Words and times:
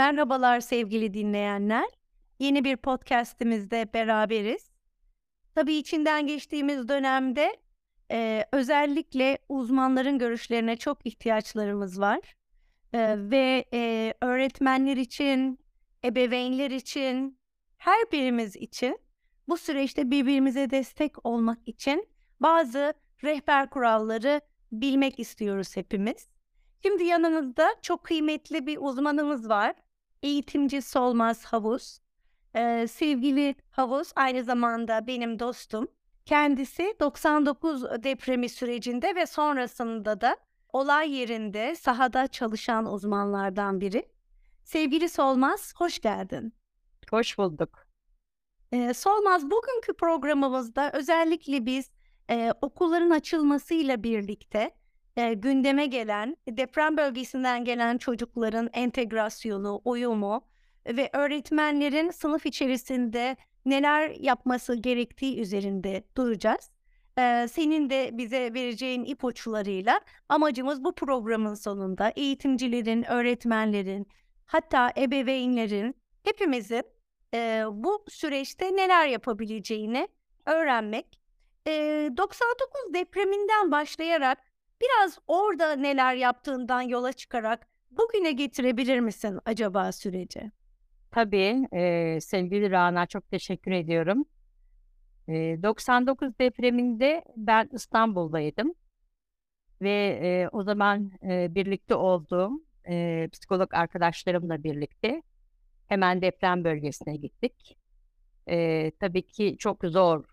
Merhabalar 0.00 0.60
sevgili 0.60 1.14
dinleyenler. 1.14 1.88
Yeni 2.38 2.64
bir 2.64 2.76
podcast'imizde 2.76 3.88
beraberiz. 3.94 4.70
Tabii 5.54 5.74
içinden 5.74 6.26
geçtiğimiz 6.26 6.88
dönemde 6.88 7.56
e, 8.10 8.44
özellikle 8.52 9.38
uzmanların 9.48 10.18
görüşlerine 10.18 10.76
çok 10.76 11.06
ihtiyaçlarımız 11.06 12.00
var. 12.00 12.36
E, 12.92 13.16
ve 13.18 13.64
e, 13.72 14.14
öğretmenler 14.20 14.96
için, 14.96 15.58
ebeveynler 16.04 16.70
için, 16.70 17.38
her 17.78 18.12
birimiz 18.12 18.56
için 18.56 18.98
bu 19.48 19.56
süreçte 19.56 20.10
birbirimize 20.10 20.70
destek 20.70 21.26
olmak 21.26 21.58
için 21.66 22.08
bazı 22.40 22.94
rehber 23.24 23.70
kuralları 23.70 24.40
bilmek 24.72 25.18
istiyoruz 25.18 25.76
hepimiz. 25.76 26.28
Şimdi 26.82 27.04
yanınızda 27.04 27.74
çok 27.82 28.04
kıymetli 28.04 28.66
bir 28.66 28.78
uzmanımız 28.80 29.48
var. 29.48 29.74
Eğitimci 30.22 30.82
Solmaz 30.82 31.44
Havuz. 31.44 31.98
Ee, 32.54 32.86
sevgili 32.90 33.54
Havuz 33.70 34.12
aynı 34.16 34.44
zamanda 34.44 35.06
benim 35.06 35.38
dostum. 35.38 35.88
Kendisi 36.26 36.94
99 37.00 37.82
depremi 37.82 38.48
sürecinde 38.48 39.14
ve 39.14 39.26
sonrasında 39.26 40.20
da 40.20 40.36
olay 40.72 41.12
yerinde 41.12 41.74
sahada 41.74 42.26
çalışan 42.26 42.92
uzmanlardan 42.92 43.80
biri. 43.80 44.08
Sevgili 44.64 45.08
Solmaz, 45.08 45.74
hoş 45.76 45.98
geldin. 45.98 46.54
Hoş 47.10 47.38
bulduk. 47.38 47.86
Ee, 48.72 48.94
Solmaz, 48.94 49.44
bugünkü 49.50 49.94
programımızda 49.94 50.90
özellikle 50.92 51.66
biz 51.66 51.90
e, 52.30 52.52
okulların 52.62 53.10
açılmasıyla 53.10 54.02
birlikte 54.02 54.70
e, 55.16 55.34
gündeme 55.34 55.86
gelen, 55.86 56.36
deprem 56.48 56.96
bölgesinden 56.96 57.64
gelen 57.64 57.98
çocukların 57.98 58.70
entegrasyonu, 58.72 59.80
uyumu 59.84 60.44
ve 60.86 61.10
öğretmenlerin 61.12 62.10
sınıf 62.10 62.46
içerisinde 62.46 63.36
neler 63.64 64.10
yapması 64.10 64.74
gerektiği 64.74 65.40
üzerinde 65.40 66.04
duracağız. 66.16 66.70
Ee, 67.18 67.48
senin 67.52 67.90
de 67.90 68.10
bize 68.12 68.54
vereceğin 68.54 69.04
ipuçlarıyla 69.04 70.00
amacımız 70.28 70.84
bu 70.84 70.94
programın 70.94 71.54
sonunda 71.54 72.12
eğitimcilerin, 72.16 73.02
öğretmenlerin, 73.10 74.08
hatta 74.46 74.92
ebeveynlerin, 74.96 75.94
hepimizin 76.24 76.82
e, 77.34 77.64
bu 77.72 78.04
süreçte 78.08 78.76
neler 78.76 79.06
yapabileceğini 79.06 80.08
öğrenmek. 80.46 81.20
E, 81.66 81.72
99 82.16 82.94
depreminden 82.94 83.70
başlayarak 83.70 84.38
biraz 84.80 85.18
orada 85.26 85.76
neler 85.76 86.14
yaptığından 86.14 86.80
yola 86.82 87.12
çıkarak 87.12 87.66
bugüne 87.90 88.32
getirebilir 88.32 89.00
misin 89.00 89.38
acaba 89.44 89.92
süreci? 89.92 90.50
Tabii 91.10 91.68
e, 91.72 92.18
sevgili 92.20 92.70
Rana 92.70 93.06
çok 93.06 93.30
teşekkür 93.30 93.70
ediyorum. 93.70 94.24
E, 95.28 95.62
99 95.62 96.38
depreminde 96.38 97.24
ben 97.36 97.68
İstanbul'daydım 97.72 98.74
ve 99.82 100.20
e, 100.22 100.48
o 100.52 100.62
zaman 100.62 101.10
e, 101.22 101.54
birlikte 101.54 101.94
olduğum 101.94 102.50
e, 102.88 103.28
psikolog 103.32 103.74
arkadaşlarımla 103.74 104.64
birlikte 104.64 105.22
hemen 105.86 106.22
deprem 106.22 106.64
bölgesine 106.64 107.16
gittik. 107.16 107.78
E, 108.48 108.90
tabii 109.00 109.26
ki 109.26 109.56
çok 109.58 109.84
zor 109.84 110.24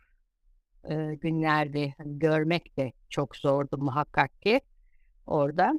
e, 0.89 1.15
günlerdi. 1.15 1.93
Hani 1.97 2.19
görmek 2.19 2.77
de 2.77 2.91
çok 3.09 3.35
zordu 3.35 3.77
muhakkak 3.77 4.41
ki 4.41 4.61
orada. 5.25 5.73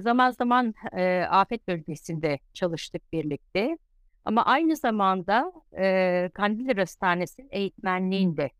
Zaman 0.00 0.30
zaman 0.30 0.74
afet 1.30 1.68
bölgesinde 1.68 2.38
çalıştık 2.54 3.12
birlikte. 3.12 3.78
Ama 4.24 4.44
aynı 4.44 4.76
zamanda 4.76 5.52
Kandilli 6.34 6.74
Hastanesi'nin 6.80 7.48
eğitmenliğinde 7.50 8.50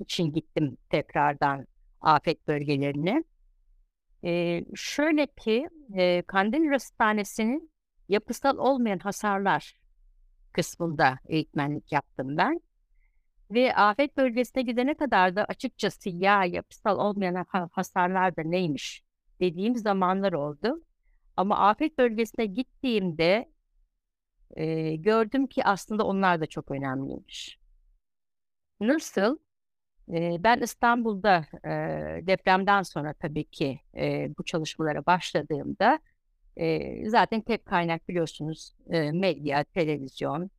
için 0.00 0.32
gittim 0.32 0.76
tekrardan 0.90 1.66
afet 2.00 2.48
bölgelerine. 2.48 3.24
Şöyle 4.74 5.26
ki 5.26 5.68
Kandilli 6.26 6.68
Hastanesi'nin 6.68 7.70
yapısal 8.08 8.58
olmayan 8.58 8.98
hasarlar 8.98 9.76
kısmında 10.52 11.18
eğitmenlik 11.28 11.92
yaptım 11.92 12.36
ben. 12.36 12.60
Ve 13.50 13.74
afet 13.74 14.16
bölgesine 14.16 14.62
gidene 14.62 14.94
kadar 14.94 15.36
da 15.36 15.44
açıkçası 15.44 16.08
ya 16.08 16.44
yapısal 16.44 16.98
olmayan 16.98 17.46
hasarlar 17.72 18.36
da 18.36 18.42
neymiş 18.42 19.02
dediğim 19.40 19.76
zamanlar 19.76 20.32
oldu. 20.32 20.82
Ama 21.36 21.58
afet 21.58 21.98
bölgesine 21.98 22.46
gittiğimde 22.46 23.48
e, 24.56 24.96
gördüm 24.96 25.46
ki 25.46 25.64
aslında 25.64 26.04
onlar 26.06 26.40
da 26.40 26.46
çok 26.46 26.70
önemliymiş. 26.70 27.58
Nasıl? 28.80 29.38
E, 30.12 30.36
ben 30.44 30.60
İstanbul'da 30.60 31.46
e, 31.64 31.70
depremden 32.26 32.82
sonra 32.82 33.14
tabii 33.14 33.44
ki 33.44 33.80
e, 33.96 34.30
bu 34.38 34.44
çalışmalara 34.44 35.06
başladığımda 35.06 35.98
e, 36.56 37.10
zaten 37.10 37.40
tek 37.40 37.66
kaynak 37.66 38.08
biliyorsunuz 38.08 38.74
e, 38.90 39.12
medya, 39.12 39.64
televizyon 39.64 40.50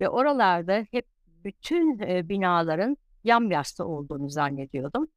ve 0.00 0.08
oralarda 0.08 0.86
hep 0.90 1.06
bütün 1.44 1.98
e, 1.98 2.28
binaların 2.28 2.96
yamyassı 3.24 3.84
olduğunu 3.84 4.30
zannediyordum. 4.30 5.08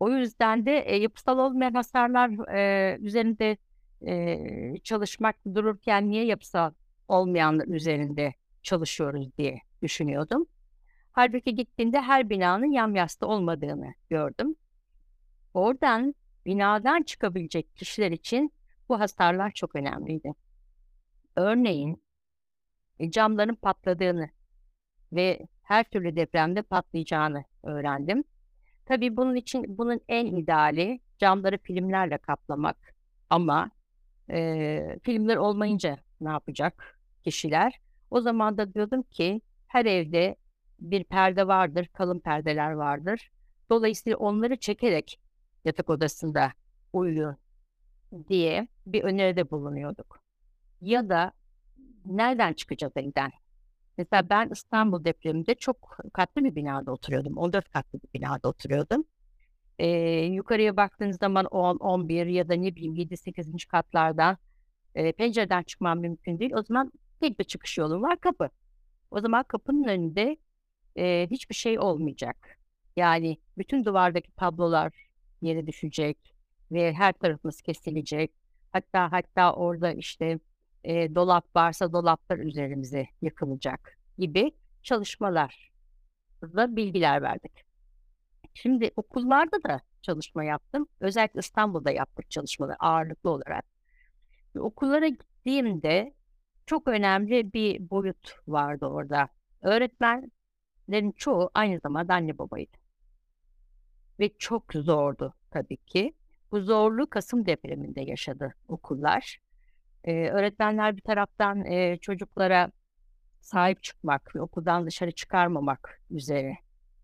O 0.00 0.10
yüzden 0.10 0.66
de 0.66 0.78
e, 0.78 0.96
yapısal 0.96 1.38
olmayan 1.38 1.74
hasarlar 1.74 2.48
e, 2.54 2.98
üzerinde 2.98 3.56
e, 4.06 4.78
çalışmak 4.84 5.36
dururken 5.54 6.10
niye 6.10 6.24
yapısal 6.24 6.72
olmayanlar 7.08 7.66
üzerinde 7.66 8.34
çalışıyoruz 8.62 9.36
diye 9.38 9.60
düşünüyordum. 9.82 10.46
Halbuki 11.12 11.54
gittiğinde 11.54 12.00
her 12.00 12.30
binanın 12.30 12.72
yamyassı 12.72 13.26
olmadığını 13.26 13.94
gördüm. 14.10 14.56
Oradan 15.54 16.14
binadan 16.46 17.02
çıkabilecek 17.02 17.76
kişiler 17.76 18.10
için 18.10 18.52
bu 18.88 19.00
hasarlar 19.00 19.50
çok 19.50 19.76
önemliydi. 19.76 20.32
Örneğin 21.36 22.02
e, 22.98 23.10
camların 23.10 23.54
patladığını 23.54 24.30
ve 25.14 25.46
her 25.62 25.84
türlü 25.84 26.16
depremde 26.16 26.62
patlayacağını 26.62 27.44
öğrendim. 27.62 28.24
Tabii 28.86 29.16
bunun 29.16 29.34
için 29.36 29.78
bunun 29.78 30.00
en 30.08 30.26
ideali 30.26 31.00
camları 31.18 31.58
filmlerle 31.58 32.18
kaplamak. 32.18 32.94
Ama 33.30 33.70
e, 34.30 34.98
filmler 35.02 35.36
olmayınca 35.36 35.98
ne 36.20 36.28
yapacak 36.28 36.98
kişiler? 37.24 37.80
O 38.10 38.20
zaman 38.20 38.58
da 38.58 38.74
diyordum 38.74 39.02
ki 39.02 39.40
her 39.66 39.84
evde 39.84 40.36
bir 40.80 41.04
perde 41.04 41.46
vardır, 41.46 41.88
kalın 41.92 42.20
perdeler 42.20 42.72
vardır. 42.72 43.30
Dolayısıyla 43.70 44.16
onları 44.18 44.56
çekerek 44.56 45.20
yatak 45.64 45.90
odasında 45.90 46.52
uyuyun 46.92 47.36
diye 48.28 48.68
bir 48.86 49.02
öneride 49.04 49.50
bulunuyorduk. 49.50 50.20
Ya 50.80 51.08
da 51.08 51.32
nereden 52.06 52.52
çıkacağız 52.52 52.92
evden? 52.96 53.32
Mesela 53.98 54.30
ben 54.30 54.48
İstanbul 54.52 55.04
depreminde 55.04 55.54
çok 55.54 55.98
katlı 56.12 56.44
bir 56.44 56.54
binada 56.54 56.92
oturuyordum. 56.92 57.36
14 57.36 57.68
katlı 57.70 57.98
bir 58.02 58.20
binada 58.20 58.48
oturuyordum. 58.48 59.04
Ee, 59.78 59.88
yukarıya 60.24 60.76
baktığınız 60.76 61.16
zaman 61.18 61.44
10, 61.44 61.76
11 61.76 62.26
ya 62.26 62.48
da 62.48 62.54
ne 62.54 62.74
bileyim 62.76 62.94
7, 62.94 63.16
8. 63.16 63.64
katlardan 63.64 64.38
e, 64.94 65.12
pencereden 65.12 65.62
çıkmam 65.62 66.00
mümkün 66.00 66.38
değil. 66.38 66.52
O 66.54 66.62
zaman 66.62 66.92
tek 67.20 67.38
bir 67.38 67.44
çıkış 67.44 67.78
yolu 67.78 68.02
var 68.02 68.20
kapı. 68.20 68.50
O 69.10 69.20
zaman 69.20 69.42
kapının 69.42 69.84
önünde 69.84 70.36
e, 70.96 71.26
hiçbir 71.30 71.54
şey 71.54 71.78
olmayacak. 71.78 72.58
Yani 72.96 73.38
bütün 73.58 73.84
duvardaki 73.84 74.32
tablolar 74.32 74.92
yere 75.42 75.66
düşecek 75.66 76.18
ve 76.72 76.92
her 76.92 77.12
tarafımız 77.12 77.62
kesilecek. 77.62 78.32
Hatta 78.72 79.12
hatta 79.12 79.52
orada 79.54 79.92
işte 79.92 80.38
e, 80.84 81.14
dolap 81.14 81.56
varsa 81.56 81.92
dolaplar 81.92 82.38
üzerimize 82.38 83.06
yıkılacak 83.22 83.98
gibi 84.18 84.52
çalışmalar 84.82 85.72
da 86.42 86.76
bilgiler 86.76 87.22
verdik. 87.22 87.52
Şimdi 88.54 88.90
okullarda 88.96 89.62
da 89.62 89.80
çalışma 90.02 90.44
yaptım. 90.44 90.86
Özellikle 91.00 91.40
İstanbul'da 91.40 91.90
yaptık 91.90 92.30
çalışmaları 92.30 92.76
ağırlıklı 92.78 93.30
olarak. 93.30 93.64
Ve 94.56 94.60
okullara 94.60 95.08
gittiğimde 95.08 96.14
çok 96.66 96.88
önemli 96.88 97.52
bir 97.52 97.90
boyut 97.90 98.36
vardı 98.48 98.86
orada. 98.86 99.28
Öğretmenlerin 99.62 101.12
çoğu 101.16 101.50
aynı 101.54 101.80
zamanda 101.80 102.14
anne 102.14 102.38
babaydı. 102.38 102.76
Ve 104.20 104.30
çok 104.38 104.72
zordu 104.72 105.34
tabii 105.50 105.76
ki. 105.76 106.14
Bu 106.52 106.60
zorluğu 106.60 107.10
Kasım 107.10 107.46
depreminde 107.46 108.00
yaşadı 108.00 108.54
okullar. 108.68 109.38
Ee, 110.04 110.28
öğretmenler 110.28 110.96
bir 110.96 111.02
taraftan 111.02 111.64
e, 111.64 111.96
çocuklara 111.96 112.70
sahip 113.40 113.82
çıkmak 113.82 114.36
ve 114.36 114.40
okuldan 114.40 114.86
dışarı 114.86 115.12
çıkarmamak 115.12 116.00
üzere 116.10 116.56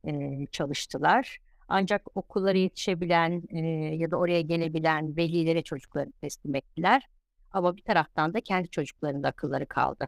e, 0.05 0.47
çalıştılar. 0.47 1.39
Ancak 1.69 2.17
okullara 2.17 2.59
yetişebilen 2.59 3.43
e, 3.49 3.59
ya 3.97 4.11
da 4.11 4.17
oraya 4.17 4.41
gelebilen 4.41 5.17
velilere 5.17 5.63
çocukları 5.63 6.13
teslim 6.21 6.55
ettiler. 6.55 7.09
Ama 7.53 7.77
bir 7.77 7.83
taraftan 7.83 8.35
da 8.35 8.41
kendi 8.41 8.71
çocuklarının 8.71 9.23
akılları 9.23 9.67
kaldı. 9.67 10.07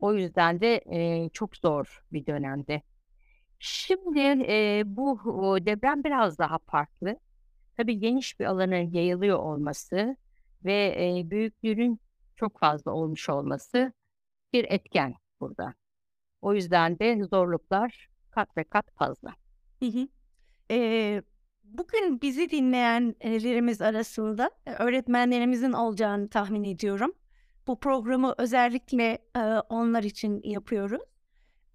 O 0.00 0.14
yüzden 0.14 0.60
de 0.60 0.80
e, 0.86 1.28
çok 1.28 1.56
zor 1.56 2.02
bir 2.12 2.26
dönemde. 2.26 2.82
Şimdi 3.58 4.20
e, 4.48 4.82
bu 4.86 5.18
deprem 5.66 6.04
biraz 6.04 6.38
daha 6.38 6.58
farklı. 6.58 7.16
Tabii 7.76 7.98
geniş 7.98 8.40
bir 8.40 8.44
alana 8.44 8.76
yayılıyor 8.76 9.38
olması 9.38 10.16
ve 10.64 10.94
e, 10.98 11.30
büyüklüğünün 11.30 12.00
çok 12.36 12.58
fazla 12.58 12.92
olmuş 12.92 13.28
olması 13.28 13.92
bir 14.52 14.64
etken 14.68 15.14
burada. 15.40 15.74
O 16.42 16.54
yüzden 16.54 16.98
de 16.98 17.24
zorluklar 17.24 18.08
kat 18.30 18.56
ve 18.56 18.64
kat 18.64 18.86
fazla. 18.98 19.34
Hı 19.80 19.86
hı. 19.86 20.08
Ee, 20.70 21.22
bugün 21.64 22.20
bizi 22.20 22.50
dinleyenlerimiz 22.50 23.82
arasında 23.82 24.50
öğretmenlerimizin 24.78 25.72
olacağını 25.72 26.28
tahmin 26.28 26.64
ediyorum. 26.64 27.12
Bu 27.66 27.80
programı 27.80 28.34
özellikle 28.38 29.18
e, 29.36 29.40
onlar 29.68 30.02
için 30.02 30.40
yapıyoruz. 30.44 31.02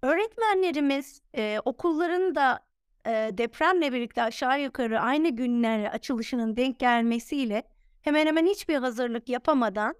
Öğretmenlerimiz 0.02 1.22
e, 1.36 1.58
okulların 1.64 2.34
da 2.34 2.60
e, 3.06 3.30
depremle 3.38 3.92
birlikte 3.92 4.22
aşağı 4.22 4.62
yukarı 4.62 5.00
aynı 5.00 5.28
günlere 5.28 5.90
açılışının 5.90 6.56
denk 6.56 6.78
gelmesiyle 6.78 7.62
hemen 8.02 8.26
hemen 8.26 8.46
hiçbir 8.46 8.76
hazırlık 8.76 9.28
yapamadan 9.28 9.94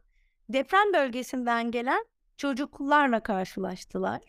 deprem 0.49 0.93
bölgesinden 0.93 1.70
gelen 1.70 2.05
çocuklarla 2.37 3.23
karşılaştılar. 3.23 4.20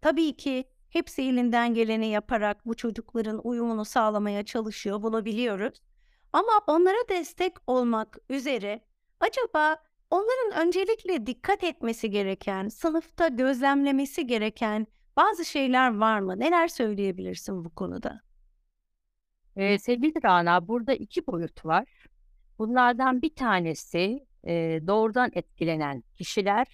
Tabii 0.00 0.36
ki 0.36 0.64
hepsi 0.88 1.22
elinden 1.22 1.74
geleni 1.74 2.06
yaparak 2.06 2.66
bu 2.66 2.74
çocukların 2.74 3.40
uyumunu 3.44 3.84
sağlamaya 3.84 4.44
çalışıyor, 4.44 5.02
bunu 5.02 5.24
biliyoruz. 5.24 5.82
Ama 6.32 6.52
onlara 6.66 7.08
destek 7.08 7.52
olmak 7.66 8.18
üzere 8.30 8.80
acaba 9.20 9.76
onların 10.10 10.66
öncelikle 10.66 11.26
dikkat 11.26 11.64
etmesi 11.64 12.10
gereken, 12.10 12.68
sınıfta 12.68 13.28
gözlemlemesi 13.28 14.26
gereken 14.26 14.86
bazı 15.16 15.44
şeyler 15.44 15.96
var 15.96 16.20
mı? 16.20 16.40
Neler 16.40 16.68
söyleyebilirsin 16.68 17.64
bu 17.64 17.74
konuda? 17.74 18.20
Ee, 19.56 19.78
sevgili 19.78 20.22
Rana, 20.24 20.68
burada 20.68 20.94
iki 20.94 21.26
boyut 21.26 21.64
var. 21.64 22.05
Bunlardan 22.58 23.22
bir 23.22 23.34
tanesi 23.34 24.26
e, 24.46 24.80
doğrudan 24.86 25.30
etkilenen 25.34 26.02
kişiler, 26.16 26.66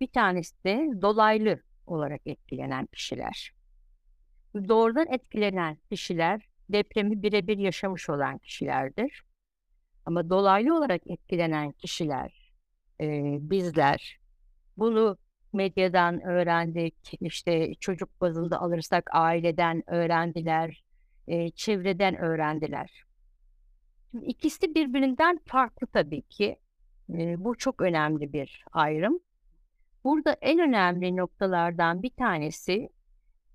bir 0.00 0.06
tanesi 0.06 0.64
de 0.64 0.88
dolaylı 1.02 1.60
olarak 1.86 2.20
etkilenen 2.26 2.86
kişiler. 2.86 3.52
Doğrudan 4.68 5.06
etkilenen 5.10 5.78
kişiler 5.90 6.48
depremi 6.68 7.22
birebir 7.22 7.58
yaşamış 7.58 8.10
olan 8.10 8.38
kişilerdir. 8.38 9.22
Ama 10.06 10.30
dolaylı 10.30 10.76
olarak 10.78 11.02
etkilenen 11.06 11.72
kişiler, 11.72 12.52
e, 13.00 13.06
bizler, 13.40 14.18
bunu 14.76 15.18
medyadan 15.52 16.20
öğrendik, 16.22 16.96
işte 17.20 17.74
çocuk 17.74 18.20
bazında 18.20 18.60
alırsak 18.60 19.10
aileden 19.12 19.82
öğrendiler, 19.90 20.84
e, 21.28 21.50
çevreden 21.50 22.16
öğrendiler. 22.16 23.05
Şimdi 24.10 24.24
ikisi 24.24 24.74
birbirinden 24.74 25.40
farklı 25.46 25.86
tabii 25.86 26.22
ki. 26.22 26.56
E, 27.14 27.44
bu 27.44 27.58
çok 27.58 27.80
önemli 27.80 28.32
bir 28.32 28.64
ayrım. 28.72 29.20
Burada 30.04 30.32
en 30.32 30.58
önemli 30.58 31.16
noktalardan 31.16 32.02
bir 32.02 32.10
tanesi 32.10 32.88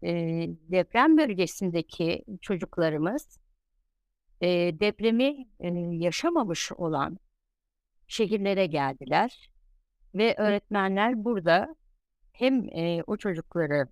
e, 0.03 0.11
deprem 0.49 1.17
bölgesindeki 1.17 2.25
çocuklarımız 2.41 3.39
e, 4.41 4.47
depremi 4.79 5.47
e, 5.59 5.69
yaşamamış 5.91 6.71
olan 6.71 7.17
şehirlere 8.07 8.65
geldiler 8.65 9.49
ve 10.15 10.35
öğretmenler 10.37 11.23
burada 11.23 11.75
hem 12.33 12.69
e, 12.69 13.03
o 13.07 13.17
çocukları 13.17 13.87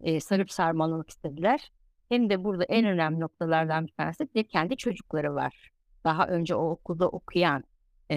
e, 0.00 0.20
sarıp 0.20 0.50
sarmalamak 0.50 1.10
istediler 1.10 1.72
hem 2.08 2.30
de 2.30 2.44
burada 2.44 2.64
en 2.64 2.86
önemli 2.86 3.20
noktalardan 3.20 3.86
bir 3.86 3.92
tanesi 3.92 4.34
de 4.34 4.44
kendi 4.44 4.76
çocukları 4.76 5.34
var. 5.34 5.70
Daha 6.04 6.26
önce 6.26 6.54
o 6.54 6.70
okulda 6.70 7.08
okuyan 7.08 7.64
e, 8.10 8.16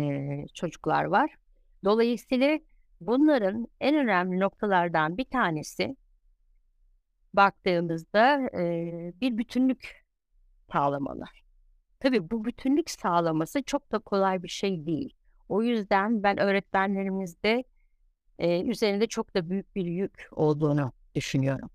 çocuklar 0.53 1.03
var. 1.03 1.35
Dolayısıyla 1.83 2.59
bunların 3.01 3.67
en 3.79 3.95
önemli 3.95 4.39
noktalardan 4.39 5.17
bir 5.17 5.25
tanesi 5.25 5.95
baktığımızda 7.33 8.49
e, 8.59 8.63
bir 9.21 9.37
bütünlük 9.37 10.05
sağlamalı. 10.71 11.23
Tabii 11.99 12.29
bu 12.31 12.45
bütünlük 12.45 12.89
sağlaması 12.89 13.63
çok 13.63 13.91
da 13.91 13.99
kolay 13.99 14.43
bir 14.43 14.47
şey 14.47 14.85
değil. 14.85 15.15
O 15.49 15.63
yüzden 15.63 16.23
ben 16.23 16.39
öğretmenlerimizde 16.39 17.63
e, 18.39 18.61
üzerinde 18.61 19.07
çok 19.07 19.35
da 19.35 19.49
büyük 19.49 19.75
bir 19.75 19.85
yük 19.85 20.27
olduğunu 20.31 20.91
düşünüyorum. 21.15 21.69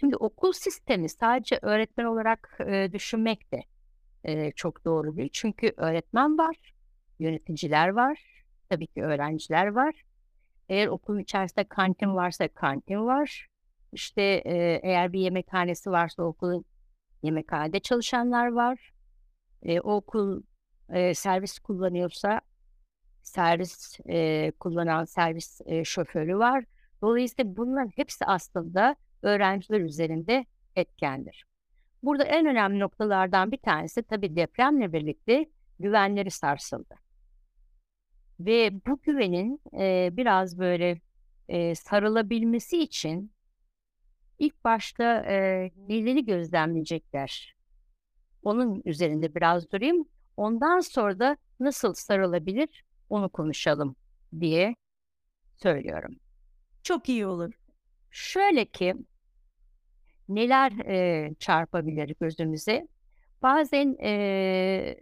Şimdi 0.00 0.16
okul 0.16 0.52
sistemi 0.52 1.08
sadece 1.08 1.58
öğretmen 1.62 2.04
olarak 2.04 2.58
e, 2.66 2.92
düşünmek 2.92 3.52
de 3.52 3.62
e, 4.24 4.52
çok 4.52 4.84
doğru 4.84 5.16
değil. 5.16 5.30
Çünkü 5.32 5.72
öğretmen 5.76 6.38
var, 6.38 6.74
yöneticiler 7.18 7.88
var, 7.88 8.44
tabii 8.68 8.86
ki 8.86 9.02
öğrenciler 9.02 9.66
var. 9.66 10.02
Eğer 10.68 10.86
okulun 10.86 11.18
içerisinde 11.18 11.64
kantin 11.64 12.14
varsa 12.14 12.48
kantin 12.48 13.06
var. 13.06 13.48
İşte 13.92 14.22
e, 14.22 14.80
eğer 14.82 15.12
bir 15.12 15.20
yemekhanesi 15.20 15.90
varsa 15.90 16.22
okulun 16.22 16.64
yemekhanede 17.22 17.80
çalışanlar 17.80 18.52
var. 18.52 18.92
E, 19.62 19.80
o 19.80 19.94
okul 19.94 20.42
e, 20.88 21.14
servis 21.14 21.58
kullanıyorsa 21.58 22.40
servis 23.22 24.00
e, 24.08 24.52
kullanan 24.60 25.04
servis 25.04 25.60
e, 25.66 25.84
şoförü 25.84 26.38
var. 26.38 26.64
Dolayısıyla 27.02 27.56
bunların 27.56 27.92
hepsi 27.96 28.24
aslında 28.24 28.96
öğrenciler 29.22 29.80
üzerinde 29.80 30.46
etkendir. 30.76 31.44
Burada 32.04 32.24
en 32.24 32.46
önemli 32.46 32.78
noktalardan 32.78 33.52
bir 33.52 33.56
tanesi 33.56 34.02
tabii 34.02 34.36
depremle 34.36 34.92
birlikte 34.92 35.46
güvenleri 35.80 36.30
sarsıldı. 36.30 36.94
Ve 38.40 38.70
bu 38.86 39.00
güvenin 39.02 39.60
e, 39.78 40.10
biraz 40.12 40.58
böyle 40.58 41.00
e, 41.48 41.74
sarılabilmesi 41.74 42.82
için 42.82 43.32
ilk 44.38 44.64
başta 44.64 45.04
e, 45.04 45.70
neleri 45.88 46.24
gözlemleyecekler? 46.24 47.56
Onun 48.42 48.82
üzerinde 48.84 49.34
biraz 49.34 49.70
durayım. 49.70 50.08
Ondan 50.36 50.80
sonra 50.80 51.18
da 51.18 51.36
nasıl 51.60 51.94
sarılabilir 51.94 52.84
onu 53.10 53.28
konuşalım 53.28 53.96
diye 54.40 54.76
söylüyorum. 55.56 56.16
Çok 56.82 57.08
iyi 57.08 57.26
olur. 57.26 57.52
Şöyle 58.10 58.64
ki 58.64 58.94
neler 60.28 60.72
e, 60.72 61.30
çarpabilir 61.38 62.14
gözümüze? 62.20 62.88
Bazen 63.42 63.96
e, 64.02 64.96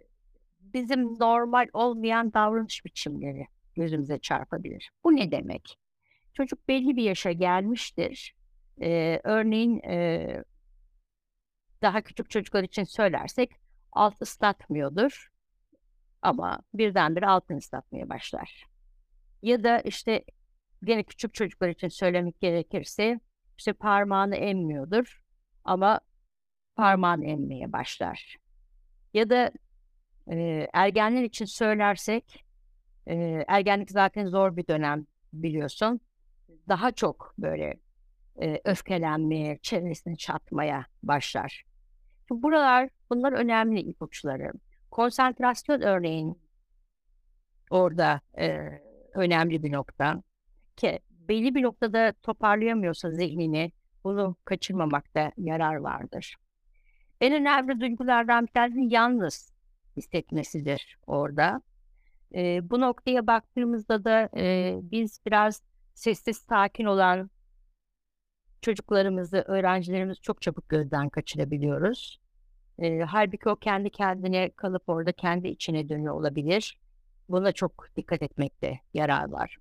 bizim 0.59 1.19
normal 1.19 1.67
olmayan 1.73 2.33
davranış 2.33 2.85
biçimleri 2.85 3.47
gözümüze 3.75 4.19
çarpabilir. 4.19 4.91
Bu 5.03 5.15
ne 5.15 5.31
demek? 5.31 5.77
Çocuk 6.33 6.67
belli 6.67 6.95
bir 6.95 7.03
yaşa 7.03 7.31
gelmiştir. 7.31 8.35
E, 8.81 9.19
örneğin 9.23 9.79
e, 9.79 10.43
daha 11.81 12.01
küçük 12.01 12.29
çocuklar 12.29 12.63
için 12.63 12.83
söylersek 12.83 13.51
alt 13.91 14.21
ıslatmıyordur. 14.21 15.31
Ama 16.21 16.59
birdenbire 16.73 17.27
altın 17.27 17.57
ıslatmaya 17.57 18.09
başlar. 18.09 18.65
Ya 19.41 19.63
da 19.63 19.79
işte 19.79 20.23
gene 20.83 21.03
küçük 21.03 21.33
çocuklar 21.33 21.69
için 21.69 21.87
söylemek 21.87 22.39
gerekirse 22.39 23.19
işte 23.57 23.73
parmağını 23.73 24.35
emmiyordur 24.35 25.23
ama 25.65 25.99
parmağını 26.75 27.25
emmeye 27.25 27.73
başlar. 27.73 28.37
Ya 29.13 29.29
da 29.29 29.51
e, 30.31 30.67
ergenler 30.73 31.23
için 31.23 31.45
söylersek 31.45 32.45
e, 33.07 33.45
ergenlik 33.47 33.91
zaten 33.91 34.27
zor 34.27 34.57
bir 34.57 34.67
dönem 34.67 35.05
biliyorsun. 35.33 35.99
Daha 36.67 36.91
çok 36.91 37.33
böyle 37.37 37.79
e, 38.41 38.61
öfkelenmeye, 38.65 39.59
çevresini 39.61 40.17
çatmaya 40.17 40.85
başlar. 41.03 41.65
Şimdi 42.27 42.43
buralar 42.43 42.89
bunlar 43.09 43.33
önemli 43.33 43.79
ipuçları. 43.79 44.51
Konsantrasyon 44.91 45.81
örneğin 45.81 46.41
orada 47.69 48.21
e, 48.37 48.57
önemli 49.13 49.63
bir 49.63 49.71
nokta. 49.71 50.23
Ki 50.75 50.99
belli 51.29 51.55
bir 51.55 51.63
noktada 51.63 52.13
toparlayamıyorsa 52.23 53.11
zihnini 53.11 53.71
bunu 54.03 54.35
kaçırmamakta 54.45 55.31
yarar 55.37 55.75
vardır. 55.75 56.35
En 57.21 57.33
önemli 57.33 57.79
duygulardan 57.79 58.47
bir 58.47 58.51
tanesi 58.51 58.93
yalnız 58.95 59.53
hissetmesidir 59.97 60.97
orada. 61.07 61.61
E, 62.35 62.69
bu 62.69 62.81
noktaya 62.81 63.27
baktığımızda 63.27 64.03
da 64.03 64.29
e, 64.37 64.75
biz 64.81 65.19
biraz 65.25 65.61
sessiz 65.93 66.37
sakin 66.37 66.85
olan 66.85 67.29
çocuklarımızı, 68.61 69.37
öğrencilerimizi 69.37 70.21
çok 70.21 70.41
çabuk 70.41 70.69
gözden 70.69 71.09
kaçırabiliyoruz. 71.09 72.19
E, 72.79 72.99
halbuki 72.99 73.49
o 73.49 73.55
kendi 73.55 73.89
kendine 73.89 74.49
kalıp 74.49 74.89
orada 74.89 75.11
kendi 75.11 75.47
içine 75.47 75.89
dönüyor 75.89 76.13
olabilir. 76.13 76.79
Buna 77.29 77.51
çok 77.51 77.87
dikkat 77.95 78.21
etmekte 78.21 78.79
yarar 78.93 79.29
var. 79.29 79.57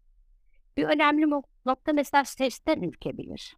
Bir 0.76 0.84
önemli 0.84 1.30
nokta 1.66 1.92
mesela 1.92 2.24
sesten 2.24 2.82
ürkebilir. 2.82 3.56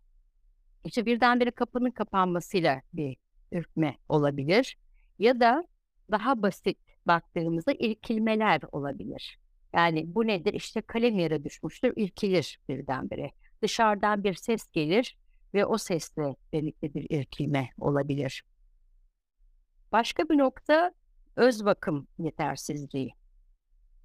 İşte 0.84 1.06
birdenbire 1.06 1.50
kapının 1.50 1.90
kapanmasıyla 1.90 2.82
bir 2.92 3.16
ürkme 3.52 3.96
olabilir. 4.08 4.78
Ya 5.18 5.40
da 5.40 5.64
daha 6.10 6.42
basit 6.42 6.78
baktığımızda 7.06 7.72
irkilmeler 7.78 8.60
olabilir. 8.72 9.38
Yani 9.72 10.14
bu 10.14 10.26
nedir? 10.26 10.54
İşte 10.54 10.80
kalem 10.80 11.18
yere 11.18 11.44
düşmüştür, 11.44 11.92
irkilir 11.96 12.58
birdenbire. 12.68 13.30
Dışarıdan 13.62 14.24
bir 14.24 14.34
ses 14.34 14.68
gelir 14.72 15.18
ve 15.54 15.66
o 15.66 15.78
sesle 15.78 16.36
birlikte 16.52 16.94
bir 16.94 17.06
irkilme 17.10 17.68
olabilir. 17.78 18.44
Başka 19.92 20.28
bir 20.28 20.38
nokta 20.38 20.92
öz 21.36 21.64
bakım 21.64 22.06
yetersizliği. 22.18 23.14